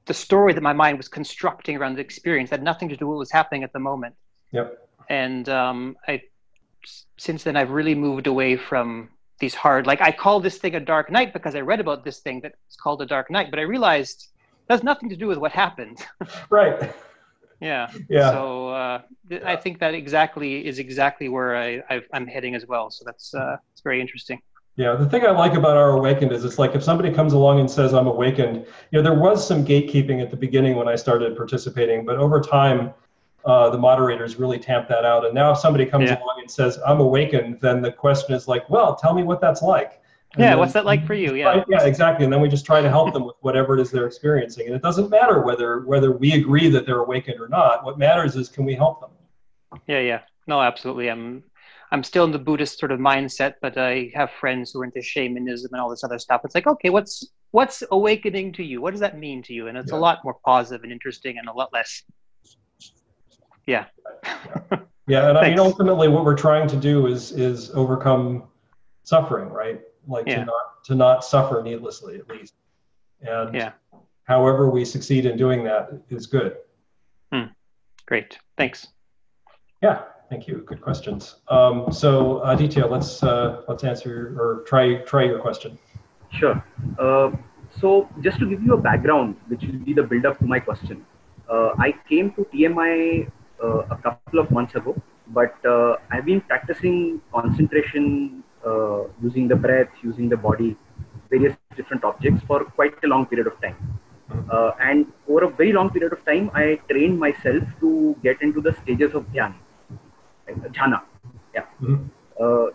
[0.06, 3.08] the story that my mind was constructing around the experience that had nothing to do
[3.08, 4.14] with what was happening at the moment.
[4.52, 4.88] Yep.
[5.10, 6.22] And um, I
[7.18, 9.08] since then I've really moved away from
[9.40, 12.20] these hard like I call this thing a dark night because I read about this
[12.20, 14.28] thing that's called a dark night, but I realized
[14.68, 15.98] it has nothing to do with what happened.
[16.48, 16.94] right
[17.60, 17.90] yeah.
[18.08, 18.30] Yeah.
[18.30, 22.66] So uh, th- I think that exactly is exactly where I I've, I'm heading as
[22.66, 22.90] well.
[22.90, 24.40] So that's uh, it's very interesting.
[24.76, 27.60] Yeah, the thing I like about our awakened is it's like if somebody comes along
[27.60, 28.56] and says I'm awakened,
[28.90, 32.42] you know, there was some gatekeeping at the beginning when I started participating, but over
[32.42, 32.92] time,
[33.46, 35.24] uh, the moderators really tamped that out.
[35.24, 36.18] And now if somebody comes Yeah.
[36.18, 39.62] along and says, I'm awakened, then the question is like, well, tell me what that's
[39.62, 40.02] like.
[40.34, 41.34] And yeah, then- what's that like for you?
[41.34, 41.46] Yeah.
[41.46, 42.24] Right, yeah, exactly.
[42.24, 44.66] And then we just try to help them with whatever it is they're experiencing.
[44.66, 47.84] And it doesn't matter whether whether we agree that they're awakened or not.
[47.84, 49.10] What matters is can we help them?
[49.86, 50.20] Yeah, yeah.
[50.46, 51.08] No, absolutely.
[51.10, 51.42] I'm
[51.92, 55.00] I'm still in the Buddhist sort of mindset, but I have friends who are into
[55.00, 56.40] shamanism and all this other stuff.
[56.44, 58.82] It's like, okay, what's what's awakening to you?
[58.82, 59.68] What does that mean to you?
[59.68, 59.98] And it's Yeah.
[59.98, 62.02] a lot more positive and interesting and a lot less.
[63.66, 63.86] Yeah.
[65.08, 68.44] Yeah, and I mean ultimately what we're trying to do is is overcome
[69.04, 69.80] suffering, right?
[70.06, 70.40] Like Yeah.
[70.40, 72.54] to not to not suffer needlessly at least.
[73.22, 73.72] And Yeah.
[74.24, 76.56] however we succeed in doing that is good.
[78.06, 78.38] Great.
[78.56, 78.86] Thanks.
[79.82, 80.58] Yeah, thank you.
[80.64, 81.42] Good questions.
[81.48, 85.76] Um, so Aditya, let's uh, let's answer or try try your question.
[86.30, 86.62] Sure.
[87.00, 87.32] Uh,
[87.80, 91.04] so just to give you a background, which will be the build-up to my question,
[91.50, 93.28] uh, I came to TMI
[93.60, 94.94] uh, a couple of months ago,
[95.28, 100.76] but uh, I've been practicing concentration uh, using the breath, using the body,
[101.30, 103.76] various different objects for quite a long period of time.
[104.50, 108.60] Uh, and over a very long period of time, I trained myself to get into
[108.60, 109.54] the stages of dhyan,
[110.78, 111.00] jhana.
[111.54, 111.66] Yeah.
[111.80, 112.10] Mhm.
[112.40, 112.66] Uh,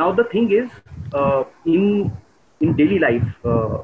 [0.00, 0.70] now the thing is,
[1.12, 2.12] uh, in
[2.60, 3.78] in daily life, uh,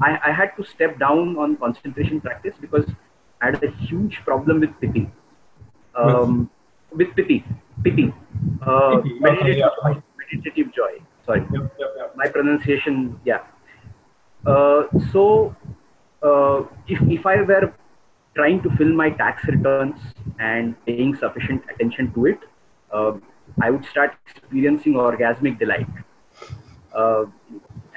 [0.00, 2.86] I, I had to step down on concentration practice because
[3.40, 5.10] I had a huge problem with piti.
[5.94, 6.50] Um,
[6.92, 7.44] with piti,
[7.82, 8.12] piti,
[8.62, 10.00] uh, Piti, okay, yeah.
[10.32, 10.98] Meditative joy.
[11.26, 12.16] Sorry, Yep, yep, yep.
[12.16, 13.40] my pronunciation, yeah.
[14.46, 15.54] Uh, so,
[16.22, 17.74] uh, if if I were
[18.34, 19.98] trying to fill my tax returns
[20.38, 22.38] and paying sufficient attention to it,
[22.92, 23.12] uh,
[23.60, 25.86] I would start experiencing orgasmic delight.
[26.94, 27.24] Uh,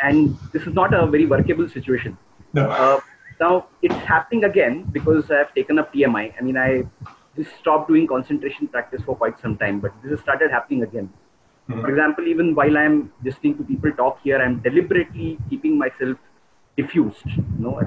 [0.04, 2.18] and this is not a very workable situation.
[2.54, 2.70] No.
[2.70, 3.00] Uh,
[3.40, 6.34] now it's happening again because I've taken up TMI.
[6.38, 6.84] I mean, I
[7.36, 11.12] just stopped doing concentration practice for quite some time, but this has started happening again.
[11.72, 11.82] Mhm.
[11.82, 16.18] For example, even while I'm listening to people talk here, I'm deliberately keeping myself
[16.78, 17.26] diffused.
[17.26, 17.80] You know,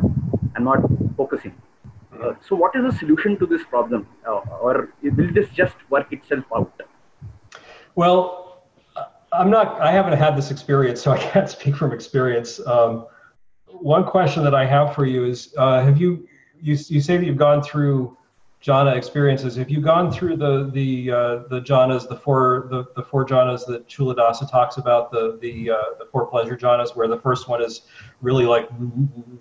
[0.57, 0.81] I'm not
[1.17, 1.55] focusing.
[2.23, 6.13] Uh, so, what is the solution to this problem, uh, or will this just work
[6.13, 6.73] itself out?
[7.97, 8.21] Well,
[8.97, 9.07] I-
[9.41, 9.81] I'm not.
[9.81, 12.61] I haven't had this experience, so I can't speak from experience.
[12.67, 13.07] Um,
[13.67, 16.27] one question that I have for you is: uh, Have you
[16.61, 18.17] you you say that you've gone through
[18.65, 19.57] jhana experiences?
[19.57, 23.67] Have you gone through the the uh, the jhanas, the four the, the four jhanas
[23.67, 27.63] that Culadasa talks about, the the uh, the four pleasure jhanas, where the first one
[27.63, 27.83] is
[28.23, 28.69] really like,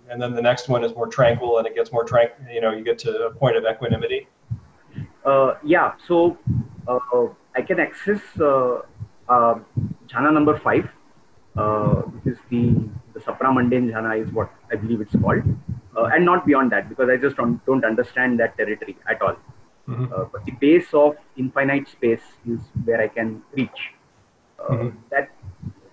[0.10, 2.46] and then the next one is more tranquil, and it gets more tranquil.
[2.52, 4.28] You know, you get to a point of equanimity.
[5.26, 6.38] Uh, yeah, so
[6.88, 8.82] uh, I can access uh,
[9.30, 9.56] uh,
[10.08, 10.90] jhana number five,
[11.56, 12.76] uh, which is the,
[13.14, 15.44] the supramundane jhana, is what I believe it's called,
[15.98, 19.36] uh, and not beyond that because I just don't, don't understand that territory at all.
[19.88, 20.12] Mhm.
[20.14, 23.82] Uh, but the base of infinite space is where I can reach.
[24.60, 24.92] Uh, Mhm.
[25.12, 25.30] That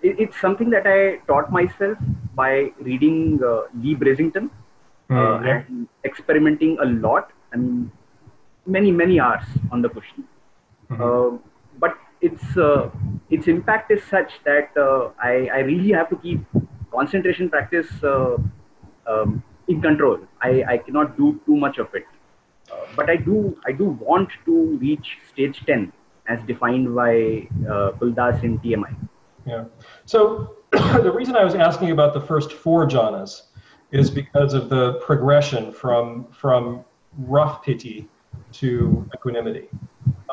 [0.03, 0.99] it, it's something that I
[1.31, 1.99] taught myself
[2.35, 4.47] by reading uh, Leigh Brasington
[5.11, 5.63] uh, Mm, yeah.
[5.69, 7.33] and experimenting a lot.
[7.53, 7.91] I mean,
[8.77, 9.43] many many hours
[9.73, 10.25] on the cushion.
[10.91, 11.01] Mhm.
[11.07, 11.39] Uh,
[11.85, 11.97] but
[12.29, 12.91] its uh,
[13.31, 16.41] its impact is such that uh, I, I really have to keep
[16.93, 18.37] concentration practice uh,
[19.07, 20.19] um, in control.
[20.43, 22.05] I, I cannot do too much of it.
[22.71, 25.93] Uh, but I do I do want to reach stage 10
[26.29, 28.95] as defined by uh, Culadasa in TMI.
[29.47, 29.65] Yeah.
[30.05, 33.43] So the reason I was asking about the first four jhanas
[33.91, 36.85] is because of the progression from from
[37.19, 38.09] rough piti
[38.53, 39.69] to equanimity.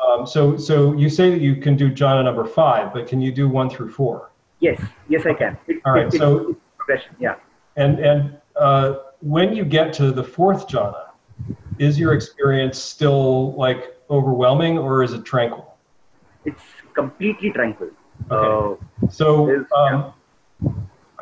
[0.04, 3.32] Um, so so you say that you can do jhana number five, but can you
[3.32, 4.30] do one through four?
[4.60, 5.56] Yes, yes, I can.
[5.66, 7.14] It, All right, it- so- progression.
[7.18, 7.36] Yeah.
[7.76, 11.06] And and uh, when you get to the fourth jhana,
[11.78, 15.76] is your experience still like overwhelming or is it tranquil?
[16.44, 16.62] It's
[16.94, 17.90] completely tranquil.
[18.30, 18.76] Okay.
[18.80, 20.12] Uh, So, um,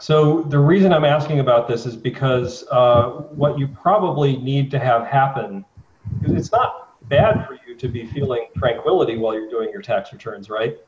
[0.00, 3.10] so the reason I'm asking about this is because uh,
[3.42, 5.64] what you probably need to have happen,
[6.20, 10.12] because it's not bad for you to be feeling tranquility while you're doing your tax
[10.12, 10.78] returns, right?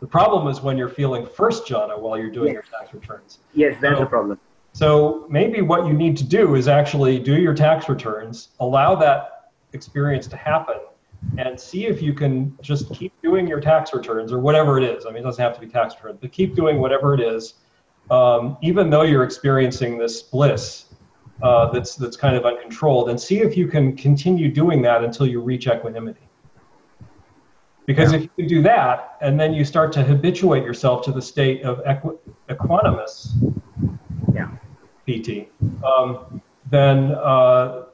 [0.00, 3.38] The problem is when you're feeling first jhana while you're doing your tax returns.
[3.54, 4.38] yes, that's So- the problem.
[4.78, 9.50] So maybe what you need to do is actually do your tax returns, allow that
[9.72, 10.76] experience to happen,
[11.36, 15.04] and see if you can just keep doing your tax returns or whatever it is.
[15.04, 17.54] I mean, it doesn't have to be tax returns, but keep doing whatever it is,
[18.08, 20.84] um, even though you're experiencing this bliss
[21.42, 25.26] uh, that's that's kind of uncontrolled, and see if you can continue doing that until
[25.26, 26.28] you reach equanimity.
[27.84, 31.64] Because if you do that, and then you start to habituate yourself to the state
[31.64, 32.18] of equi-
[32.48, 33.34] equanimous,
[34.32, 34.50] Yeah.
[35.08, 35.48] PT,
[35.84, 36.40] um,
[36.70, 37.84] then uh,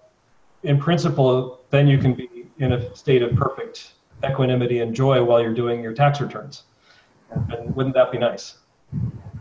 [0.62, 3.93] in principle, then you can be in a state of perfect
[4.25, 6.65] equanimity and joy while you're doing your tax returns.
[7.31, 8.57] And wouldn't that be nice?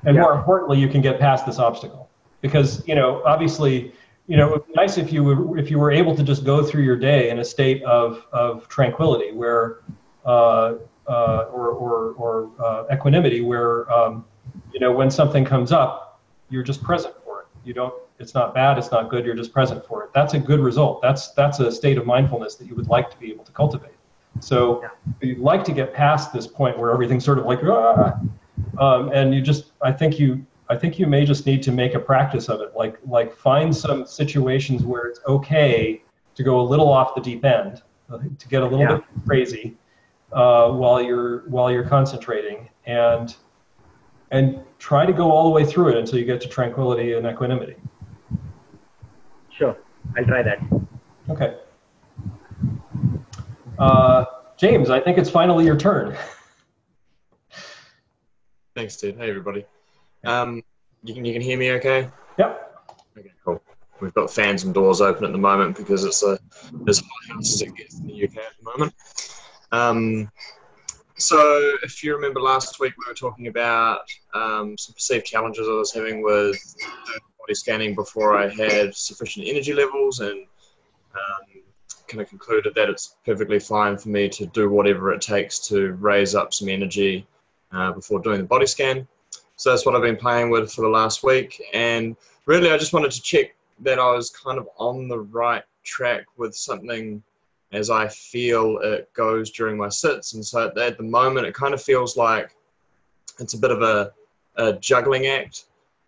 [0.05, 0.21] And yeah.
[0.21, 2.09] more importantly, you can get past this obstacle
[2.41, 3.93] because you know obviously
[4.27, 6.43] you know it would be nice if you were if you were able to just
[6.43, 9.79] go through your day in a state of of tranquility where
[10.25, 10.75] uh,
[11.07, 14.25] uh, or or, or uh, equanimity where um,
[14.73, 17.13] you know when something comes up you're just present
[17.63, 20.11] you don't it's not bad it's not good you're just present for it.
[20.13, 21.01] That's a good result.
[21.01, 23.91] That's that's a state of mindfulness that you would like to be able to cultivate.
[24.39, 24.89] So yeah.
[25.21, 28.19] you'd like to get past this point where everything's sort of like ah,
[28.79, 31.93] um, and you just i think you i think you may just need to make
[31.93, 32.73] a practice of it.
[32.75, 36.01] Like like find some situations where it's okay
[36.35, 37.81] to go a little off the deep end
[38.37, 38.95] to get a little yeah.
[38.95, 39.75] bit crazy
[40.31, 42.69] uh, while you're while you're concentrating.
[42.85, 43.35] And
[44.33, 47.25] and try to go all the way through it until you get to tranquility and
[47.25, 47.75] equanimity
[49.49, 49.77] sure
[50.17, 50.59] i'll try that
[51.29, 51.55] okay
[53.79, 54.25] uh,
[54.57, 56.17] james i think it's finally your turn
[58.75, 59.17] Thanks, dude.
[59.17, 59.65] Hey, everybody.
[60.23, 60.63] Um,
[61.03, 62.09] you can you can hear me okay?
[62.39, 62.85] Yep.
[63.17, 63.61] Okay, cool.
[64.01, 66.39] We've got fans and doors open at the moment because it's a
[66.87, 68.93] as hot house as it gets in the UK at the moment.
[69.71, 70.31] Um,
[71.17, 74.01] so, if you remember last week, we were talking about
[74.33, 76.57] um, some perceived challenges I was having with
[77.39, 80.45] body scanning before I had sufficient energy levels, and
[81.13, 81.61] um,
[82.07, 85.93] kind of concluded that it's perfectly fine for me to do whatever it takes to
[85.93, 87.27] raise up some energy
[87.71, 89.07] uh, before doing the body scan.
[89.55, 91.61] So that's what I've been playing with for the last week.
[91.73, 95.63] And really, I just wanted to check that I was kind of on the right
[95.83, 97.21] track with something
[97.73, 100.33] as I feel it goes during my sits.
[100.33, 102.55] And so at the moment, it kind of feels like
[103.39, 104.11] it's a bit of a,
[104.55, 105.65] a juggling act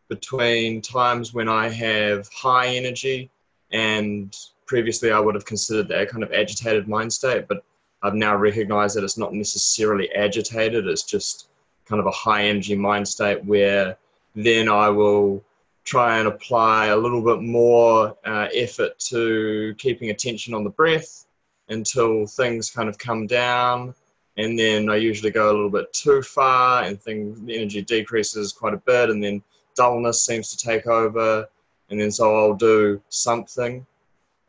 [0.08, 3.32] between times when I have high energy
[3.72, 4.36] and
[4.68, 7.64] previously I would have considered that kind of agitated mind state, but
[8.04, 11.48] I've now recognized that it's not necessarily agitated, it's just
[11.86, 13.98] kind of a high energy mind state where
[14.36, 15.44] then I will
[15.84, 21.25] try and apply a little bit more uh, effort to keeping attention on the breath
[21.70, 23.94] until things kind of come down.
[24.38, 28.52] And then I usually go a little bit too far and things, the energy decreases
[28.52, 29.10] quite a bit.
[29.10, 29.42] And then
[29.76, 31.48] dullness seems to take over.
[31.90, 33.86] And then so I'll do something,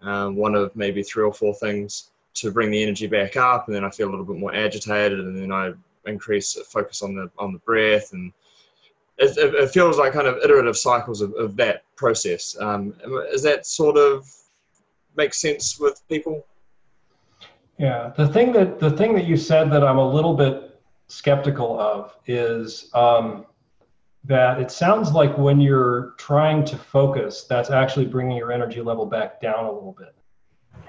[0.03, 3.69] um, one of maybe three or four things to bring the energy back up.
[3.69, 5.21] And then I feel a little bit more agitated.
[5.21, 5.73] And then I
[6.07, 8.33] increase focus on the on the breath and
[9.19, 12.95] it, it feels like kind of iterative cycles of, of that process um,
[13.33, 14.31] is that sort of
[15.17, 16.47] make sense with people
[17.79, 21.79] yeah the thing that the thing that you said that i'm a little bit skeptical
[21.79, 23.47] of is um,
[24.24, 29.07] that it sounds like when you're trying to focus that's actually bringing your energy level
[29.07, 30.14] back down a little bit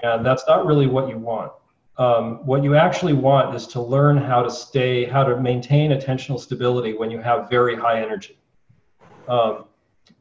[0.02, 1.52] and that's not really what you want
[1.98, 6.38] um, what you actually want is to learn how to stay, how to maintain attentional
[6.38, 8.38] stability when you have very high energy.
[9.26, 9.64] Um,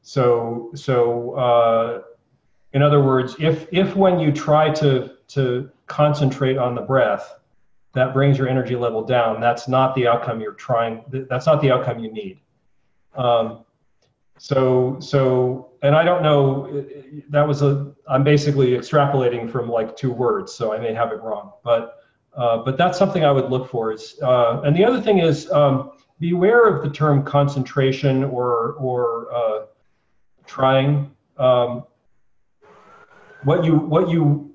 [0.02, 2.02] so, so uh,
[2.74, 7.40] in other words, if if when you try to to concentrate on the breath,
[7.94, 11.04] that brings your energy level down, that's not the outcome you're trying.
[11.08, 12.40] That's not the outcome you need.
[13.16, 13.66] Um,
[14.38, 16.86] so so and i don't know
[17.30, 21.22] that was a i'm basically extrapolating from like two words so i may have it
[21.22, 22.04] wrong but
[22.36, 25.50] uh, but that's something i would look for is uh, and the other thing is
[25.52, 29.66] um, beware of the term concentration or or uh,
[30.46, 31.84] trying um,
[33.44, 34.47] what you what you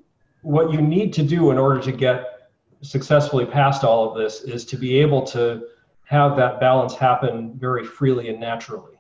[0.42, 2.50] what you need to do in order to get
[2.82, 5.66] successfully past all of this is to be able to
[6.04, 8.98] have that balance happen very freely and naturally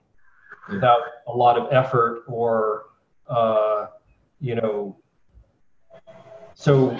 [0.68, 2.84] without a lot of effort or
[3.28, 3.86] uh,
[4.40, 4.96] you know
[6.54, 6.96] so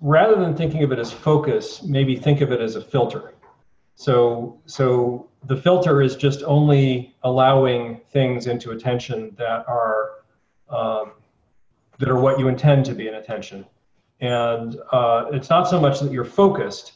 [0.00, 3.34] rather than thinking of it as focus maybe think of it as a filter.
[3.94, 10.10] So so the filter is just only allowing things into attention that are
[10.68, 11.12] um,
[12.00, 13.64] that are what you intend to be in attention
[14.20, 16.94] and uh, it's not so much that you're focused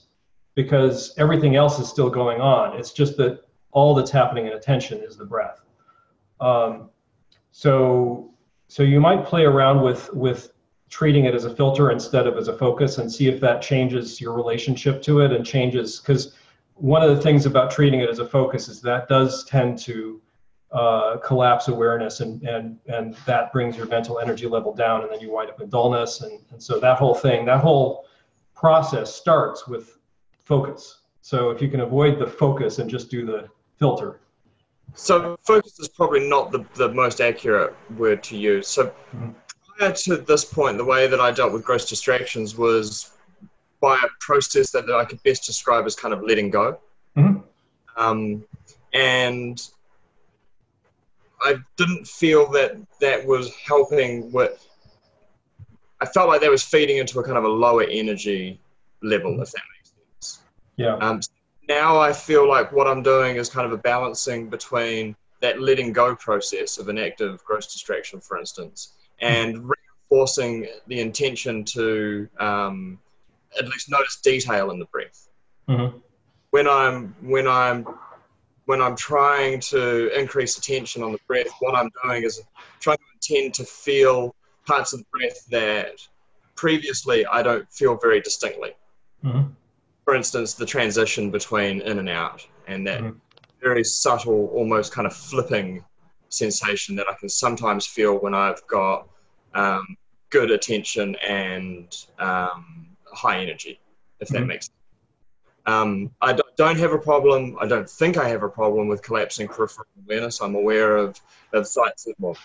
[0.55, 3.45] because everything else is still going on it's just that
[3.75, 5.61] all that's happening in attention is the breath.
[6.41, 6.89] Um,
[7.51, 8.33] so,
[8.69, 10.53] so you might play around with with
[10.89, 14.21] treating it as a filter instead of as a focus, and see if that changes
[14.21, 16.35] your relationship to it and changes because
[16.75, 20.21] one of the things about treating it as a focus is that does tend to
[20.75, 25.21] uh, collapse awareness and, and, and that brings your mental energy level down and then
[25.21, 26.21] you wind up in dullness.
[26.23, 28.07] And, and so that whole thing, that whole
[28.57, 29.99] process starts with
[30.41, 31.03] focus.
[31.21, 33.49] So if you can avoid the focus and just do the
[33.79, 34.21] filter.
[34.95, 38.67] So focus is probably not the, the most accurate word to use.
[38.67, 39.31] So mm-hmm.
[39.79, 43.13] prior to this point, the way that I dealt with gross distractions was
[43.81, 46.79] by a process that I could best describe as kind of letting go.
[47.17, 47.41] Mm-hmm.
[47.97, 48.45] Um,
[48.93, 49.61] and
[51.45, 54.67] I didn't feel that that was helping with.
[56.01, 58.59] I felt like that was feeding into a kind of a lower energy
[59.03, 60.45] level, if that makes sense.
[60.77, 60.97] Yeah.
[60.97, 61.21] Um,
[61.69, 65.93] now I feel like what I'm doing is kind of a balancing between that letting
[65.93, 69.71] go process of an active gross distraction, for instance, and
[70.11, 72.99] reinforcing the intention to um,
[73.59, 75.29] at least notice detail in the breath.
[75.69, 75.99] Mm-hmm.
[76.51, 77.87] When I'm when I'm
[78.67, 82.43] when I'm trying to increase attention on the breath, what I'm doing is
[82.81, 84.35] trying to intend to feel
[84.67, 85.97] parts of the breath that
[86.57, 88.73] previously I don't feel very distinctly.
[89.25, 89.51] Mm-hmm.
[90.05, 93.21] For instance, the transition between in and out, and that Mhm.
[93.61, 95.85] very subtle, almost kind of flipping
[96.29, 99.09] sensation that I can sometimes feel when I've got
[99.55, 99.97] um,
[100.31, 103.81] good attention and um, high energy,
[104.21, 104.47] if that Mhm.
[104.49, 104.84] makes sense.
[105.67, 107.57] Um, I don't have a problem.
[107.61, 110.41] I don't think I have a problem with collapsing peripheral awareness.
[110.41, 111.19] I'm aware of,
[111.53, 112.37] of sights, well,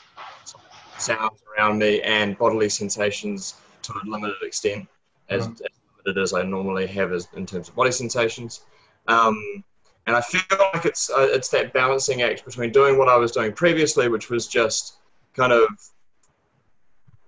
[0.97, 4.87] sounds around me and bodily sensations to a limited extent,
[5.29, 5.61] as, Mhm.
[5.61, 8.61] as limited as I normally have as, in terms of body sensations.
[9.07, 9.63] Um,
[10.07, 10.41] and I feel
[10.73, 14.29] like it's uh, it's that balancing act between doing what I was doing previously, which
[14.29, 14.97] was just
[15.35, 15.67] kind of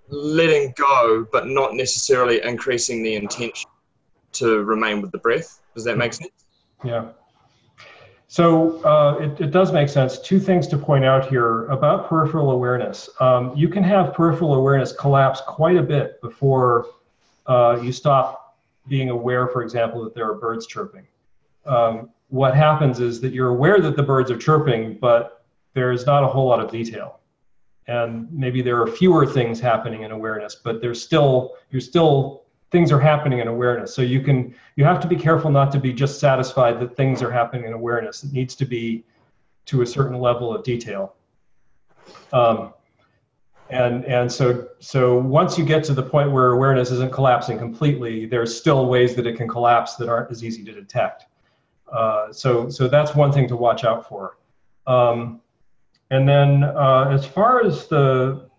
[0.07, 3.69] letting go, but not necessarily increasing the intention
[4.33, 5.60] to remain with the breath.
[5.75, 6.31] Does that make sense?
[6.83, 7.09] Yeah.
[8.27, 10.17] So uh, it, it does make sense.
[10.19, 13.09] Two things to point out here about peripheral awareness.
[13.19, 16.87] Um, you can have peripheral awareness collapse quite a bit before
[17.47, 18.57] uh, you stop
[18.87, 21.05] being aware, for example, that there are birds chirping.
[21.65, 25.43] Um, what happens is that you're aware that the birds are chirping, but
[25.73, 27.19] there's not a whole lot of detail.
[27.87, 32.40] And maybe there are fewer things happening in awareness, but there's still, you're still,
[32.71, 33.93] things are happening in awareness.
[33.93, 37.21] So you can, you have to be careful not to be just satisfied that things
[37.21, 38.23] are happening in awareness.
[38.23, 39.03] It needs to be
[39.65, 41.15] to a certain level of detail.
[42.33, 42.73] Um,
[43.69, 48.25] and and so so once you get to the point where awareness isn't collapsing completely,
[48.25, 51.25] there's still ways that it can collapse that aren't as easy to detect.
[51.91, 54.37] Uh, so so that's one thing to watch out for.
[54.87, 55.41] Um,
[56.09, 58.49] and then uh, as far as the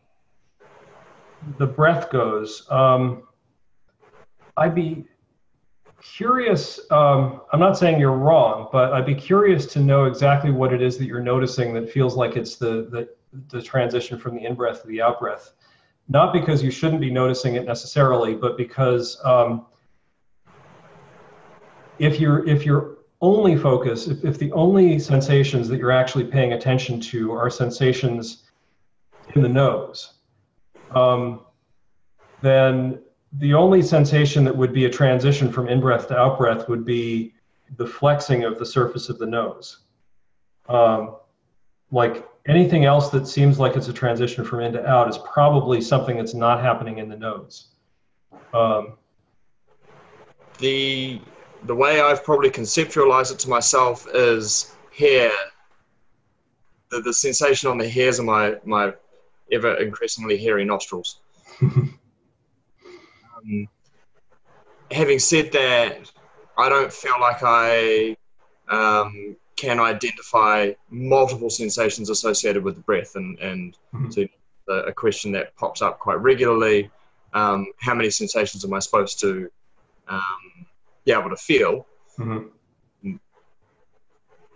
[1.58, 3.24] the breath goes, um,
[4.56, 5.04] I'd be
[6.02, 6.80] curious.
[6.90, 10.82] Um, I'm not saying you're wrong, but I'd be curious to know exactly what it
[10.82, 13.08] is that you're noticing that feels like it's the the,
[13.48, 15.52] the transition from the in breath to the out breath.
[16.08, 19.66] Not because you shouldn't be noticing it necessarily, but because um,
[21.98, 26.54] if you're if you're only focus, if, if the only sensations that you're actually paying
[26.54, 28.42] attention to are sensations
[29.36, 30.14] in the nose,
[30.90, 31.42] um,
[32.40, 32.98] then
[33.38, 36.84] the only sensation that would be a transition from in breath to out breath would
[36.84, 37.34] be
[37.76, 39.78] the flexing of the surface of the nose.
[40.68, 41.16] Um,
[41.90, 45.80] like anything else that seems like it's a transition from in to out is probably
[45.80, 47.68] something that's not happening in the nose.
[48.52, 48.98] Um,
[50.58, 51.20] the
[51.64, 55.30] the way I've probably conceptualized it to myself is hair.
[56.90, 58.92] The, the sensation on the hairs of my, my
[59.52, 61.20] ever increasingly hairy nostrils.
[63.42, 63.68] um,
[64.90, 66.10] having said that,
[66.58, 68.16] I don't feel like I
[68.68, 74.12] um, can identify multiple sensations associated with the breath, and, and Mhm.
[74.12, 74.26] so
[74.66, 76.90] the, a question that pops up quite regularly:
[77.32, 79.50] um, How many sensations am I supposed to
[80.08, 80.66] um,
[81.04, 81.86] be able to feel?
[82.18, 82.50] mhm.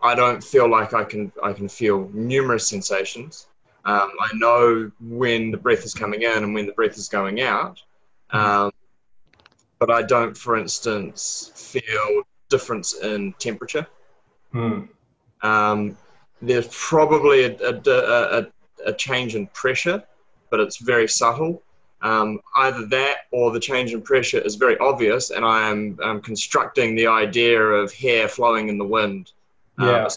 [0.02, 3.48] I don't feel like I can I can feel numerous sensations.
[3.84, 7.40] Um, I know when the breath is coming in and when the breath is going
[7.40, 7.82] out,
[8.30, 8.70] um,
[9.78, 13.86] but I don't, for instance, feel difference in temperature.
[14.52, 14.82] Hmm.
[15.42, 15.96] Um,
[16.40, 18.46] there's probably a, a, a,
[18.86, 20.02] a change in pressure,
[20.50, 21.62] but it's very subtle.
[22.02, 26.20] Um, either that or the change in pressure is very obvious, and I am um,
[26.20, 29.32] constructing the idea of hair flowing in the wind.
[29.78, 30.08] um, Yeah.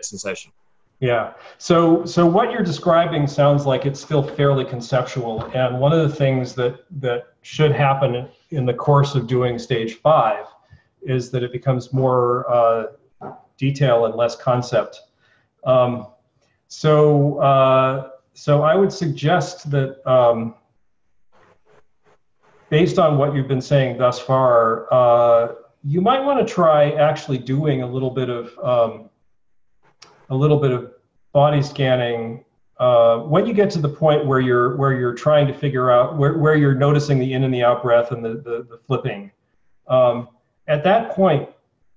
[0.00, 0.50] sensation.
[0.98, 1.32] Yeah.
[1.58, 5.44] So so what you're describing sounds like it's still fairly conceptual.
[5.54, 9.94] And one of the things that that should happen in the course of doing stage
[9.94, 10.46] five
[11.02, 12.86] is that it becomes more uh,
[13.58, 15.00] detail and less concept.
[15.64, 16.06] Um,
[16.68, 20.54] so uh, so I would suggest that um,
[22.70, 25.54] based on what you've been saying thus far, uh,
[25.84, 29.10] you might want to try actually doing a little bit of um,
[30.30, 30.92] a little bit of
[31.32, 32.44] body scanning
[32.82, 36.16] uh, when you get to the point where you're where you're trying to figure out
[36.16, 39.30] where, where you're noticing the in and the out breath and the, the, the flipping
[39.86, 40.28] Um,
[40.66, 41.48] at that point,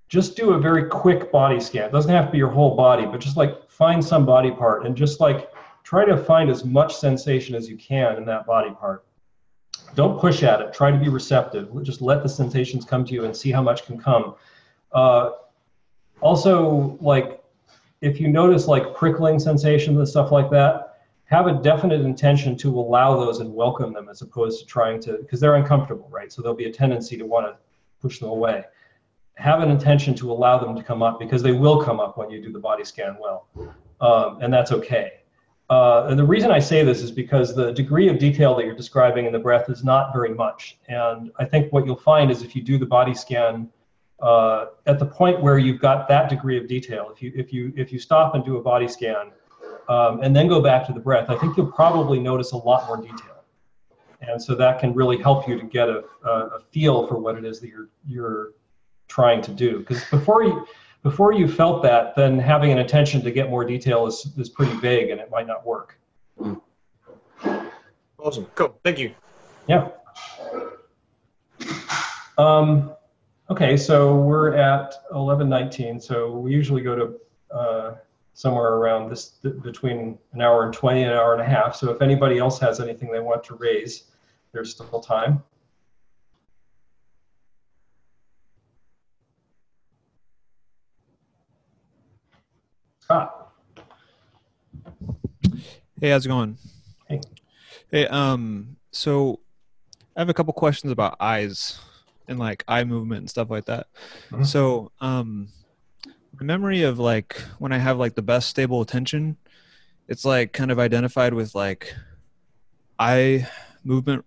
[0.08, 1.86] just do a very quick body scan.
[1.88, 4.86] It doesn't have to be your whole body, but just like find some body part
[4.86, 5.50] and just like
[5.82, 9.04] try to find as much sensation as you can in that body part.
[9.96, 10.72] Don't push at it.
[10.72, 11.82] Try to be receptive.
[11.82, 14.36] Just let the sensations come to you and see how much can come.
[14.92, 15.30] Uh,
[16.20, 17.35] also, like
[18.00, 22.78] if you notice like prickling sensations and stuff like that, have a definite intention to
[22.78, 26.32] allow those and welcome them as opposed to trying to, because they're uncomfortable, right?
[26.32, 27.56] So there'll be a tendency to want to
[28.00, 28.62] push them away.
[29.34, 32.30] Have an intention to allow them to come up because they will come up when
[32.30, 33.48] you do the body scan well.
[34.00, 35.12] Um, and that's okay.
[35.68, 38.76] Uh, and the reason I say this is because the degree of detail that you're
[38.76, 40.78] describing in the breath is not very much.
[40.88, 43.68] And I think what you'll find is if you do the body scan
[44.20, 47.72] uh, at the point where you've got that degree of detail, if you if you
[47.76, 49.30] if you stop and do a body scan,
[49.88, 52.86] um, and then go back to the breath, I think you'll probably notice a lot
[52.86, 53.44] more detail,
[54.22, 57.44] and so that can really help you to get a, a feel for what it
[57.44, 58.52] is that you're you're
[59.08, 59.80] trying to do.
[59.80, 60.66] Because before you
[61.02, 64.74] before you felt that, then having an intention to get more detail is is pretty
[64.78, 65.98] vague, and it might not work.
[68.18, 69.14] Awesome, cool, thank you.
[69.68, 69.90] Yeah.
[72.38, 72.95] Um,
[73.48, 76.02] Okay, so we're at 11:19.
[76.02, 77.94] So we usually go to uh,
[78.34, 81.76] somewhere around this th- between an hour and 20 and an hour and a half.
[81.76, 84.10] So if anybody else has anything they want to raise,
[84.52, 85.44] there's still time.
[92.98, 93.52] Scott.
[96.00, 96.58] Hey, how's it going?
[97.08, 97.20] Hey.
[97.92, 99.38] Hey, um, so
[100.16, 101.78] I have a couple questions about eyes
[102.28, 103.86] and like eye movement and stuff like that.
[104.30, 104.44] Mm-hmm.
[104.44, 105.48] So, um,
[106.38, 109.36] the memory of like when I have like the best stable attention,
[110.08, 111.94] it's like kind of identified with like
[112.98, 113.48] eye
[113.84, 114.24] movement,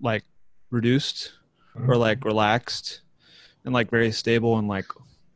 [0.00, 0.24] like
[0.70, 1.32] reduced
[1.76, 1.90] mm-hmm.
[1.90, 3.02] or like relaxed
[3.64, 4.86] and like very stable and like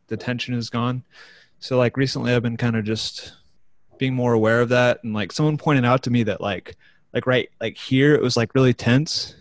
[0.09, 1.05] the tension is gone.
[1.59, 3.35] So like recently I've been kind of just
[3.99, 6.77] being more aware of that and like someone pointed out to me that like
[7.15, 9.35] like right like here it was like really tense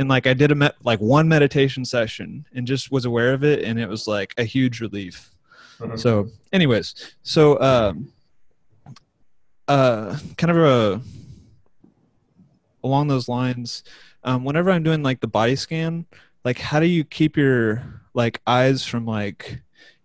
[0.00, 3.44] and like I did a met, like one meditation session and just was aware of
[3.44, 5.30] it, and it was like a huge relief.
[5.78, 5.96] Mm-hmm.
[5.96, 8.10] So, anyways, so um,
[9.68, 11.00] uh, kind of a
[12.82, 13.84] along those lines,
[14.24, 16.06] um, whenever I'm doing like the body scan,
[16.46, 19.60] like how do you keep your like eyes from like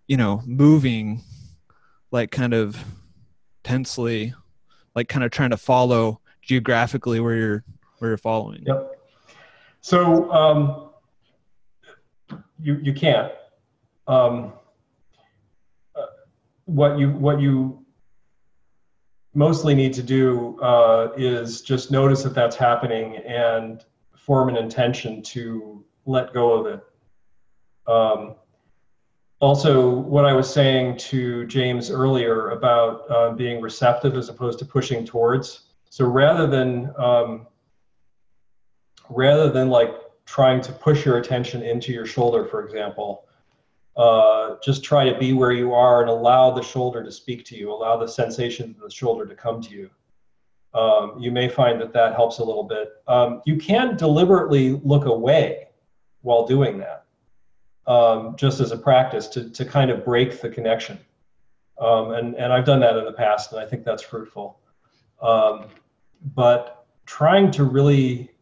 [0.08, 1.22] you know moving
[2.12, 2.84] like kind of
[3.64, 4.34] tensely
[4.94, 7.64] like kind of trying to follow geographically where you're
[8.00, 8.95] where you're following yep
[9.86, 10.90] so um,
[12.60, 13.32] you you can't.
[14.07, 14.53] Um,
[15.95, 16.07] uh,
[16.66, 17.86] what you what you
[19.36, 23.86] mostly need to do uh, is just notice that that's happening and
[24.16, 26.82] form an intention to let go of it.
[27.86, 28.38] Um,
[29.40, 34.66] also, what I was saying to James earlier about uh, being receptive as opposed to
[34.66, 35.68] pushing towards.
[35.91, 37.45] So rather than um,
[39.10, 39.94] rather than like
[40.26, 43.26] trying to push your attention into your shoulder, for example,
[43.98, 47.56] uh, just try to be where you are and allow the shoulder to speak to
[47.56, 49.90] you, allow the sensation of the shoulder to come to you.
[50.73, 52.90] Um, you may find that that helps a little bit.
[53.07, 55.69] Um, you can deliberately look away
[56.22, 57.06] while doing that,
[57.88, 60.99] um, just as a practice to, to kind of break the connection.
[61.80, 64.60] Um, and, and I've done that in the past, and I think that's fruitful.
[65.22, 65.68] Um,
[66.34, 68.35] but trying to really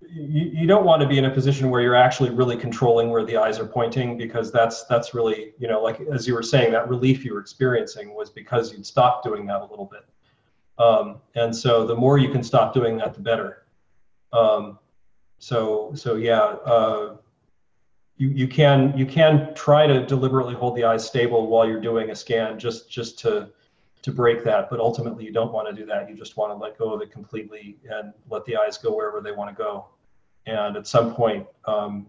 [0.00, 3.24] you, you don't want to be in a position where you're actually really controlling where
[3.24, 6.70] the eyes are pointing because that's that's really you know like as you were saying
[6.72, 10.04] that relief you were experiencing was because you'd stopped doing that a little bit.
[10.78, 13.64] Um, and so the more you can stop doing that the better.
[14.32, 14.78] Um,
[15.38, 17.16] so so yeah uh,
[18.18, 22.10] you, you can you can try to deliberately hold the eyes stable while you're doing
[22.10, 23.48] a scan just just to
[24.06, 26.08] to break that but ultimately you don't want to do that.
[26.08, 29.20] You just want to let go of it completely and let the eyes go wherever
[29.20, 29.86] they want to go.
[30.46, 32.06] And at some point, um,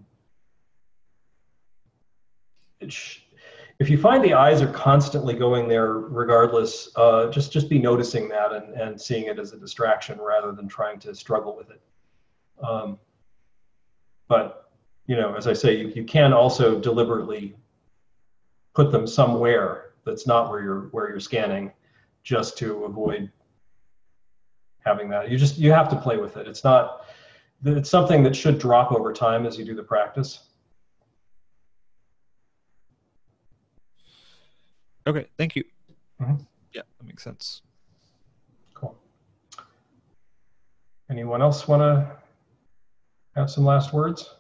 [2.87, 3.21] sh-
[3.79, 8.29] if you find the eyes are constantly going there regardless, uh, just just be noticing
[8.29, 11.81] that and, and seeing it as a distraction rather than trying to struggle with it.
[12.63, 12.99] Um,
[14.27, 14.69] but
[15.07, 17.55] you know, as I say, you, you can also deliberately
[18.75, 21.71] put them somewhere that's not where you're where you're scanning,
[22.27, 23.31] just to avoid
[24.85, 25.31] having that.
[25.31, 26.45] You just you have to play with it.
[26.45, 27.05] It's not
[27.63, 30.39] it's something that should drop over time as you do the practice.
[35.07, 35.63] Okay, thank you.
[36.21, 36.43] Mm-hmm.
[36.73, 37.61] Yeah, that makes sense.
[38.73, 38.93] Cool.
[41.09, 42.11] Anyone else want to
[43.37, 44.35] have some last words?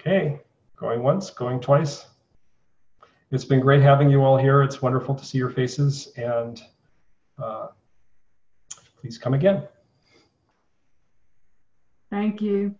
[0.00, 0.40] Okay,
[0.76, 2.06] going once, going twice.
[3.30, 4.62] It's been great having you all here.
[4.62, 6.62] It's wonderful to see your faces and
[7.38, 7.68] uh,
[8.98, 9.68] please come again.
[12.10, 12.79] Thank you.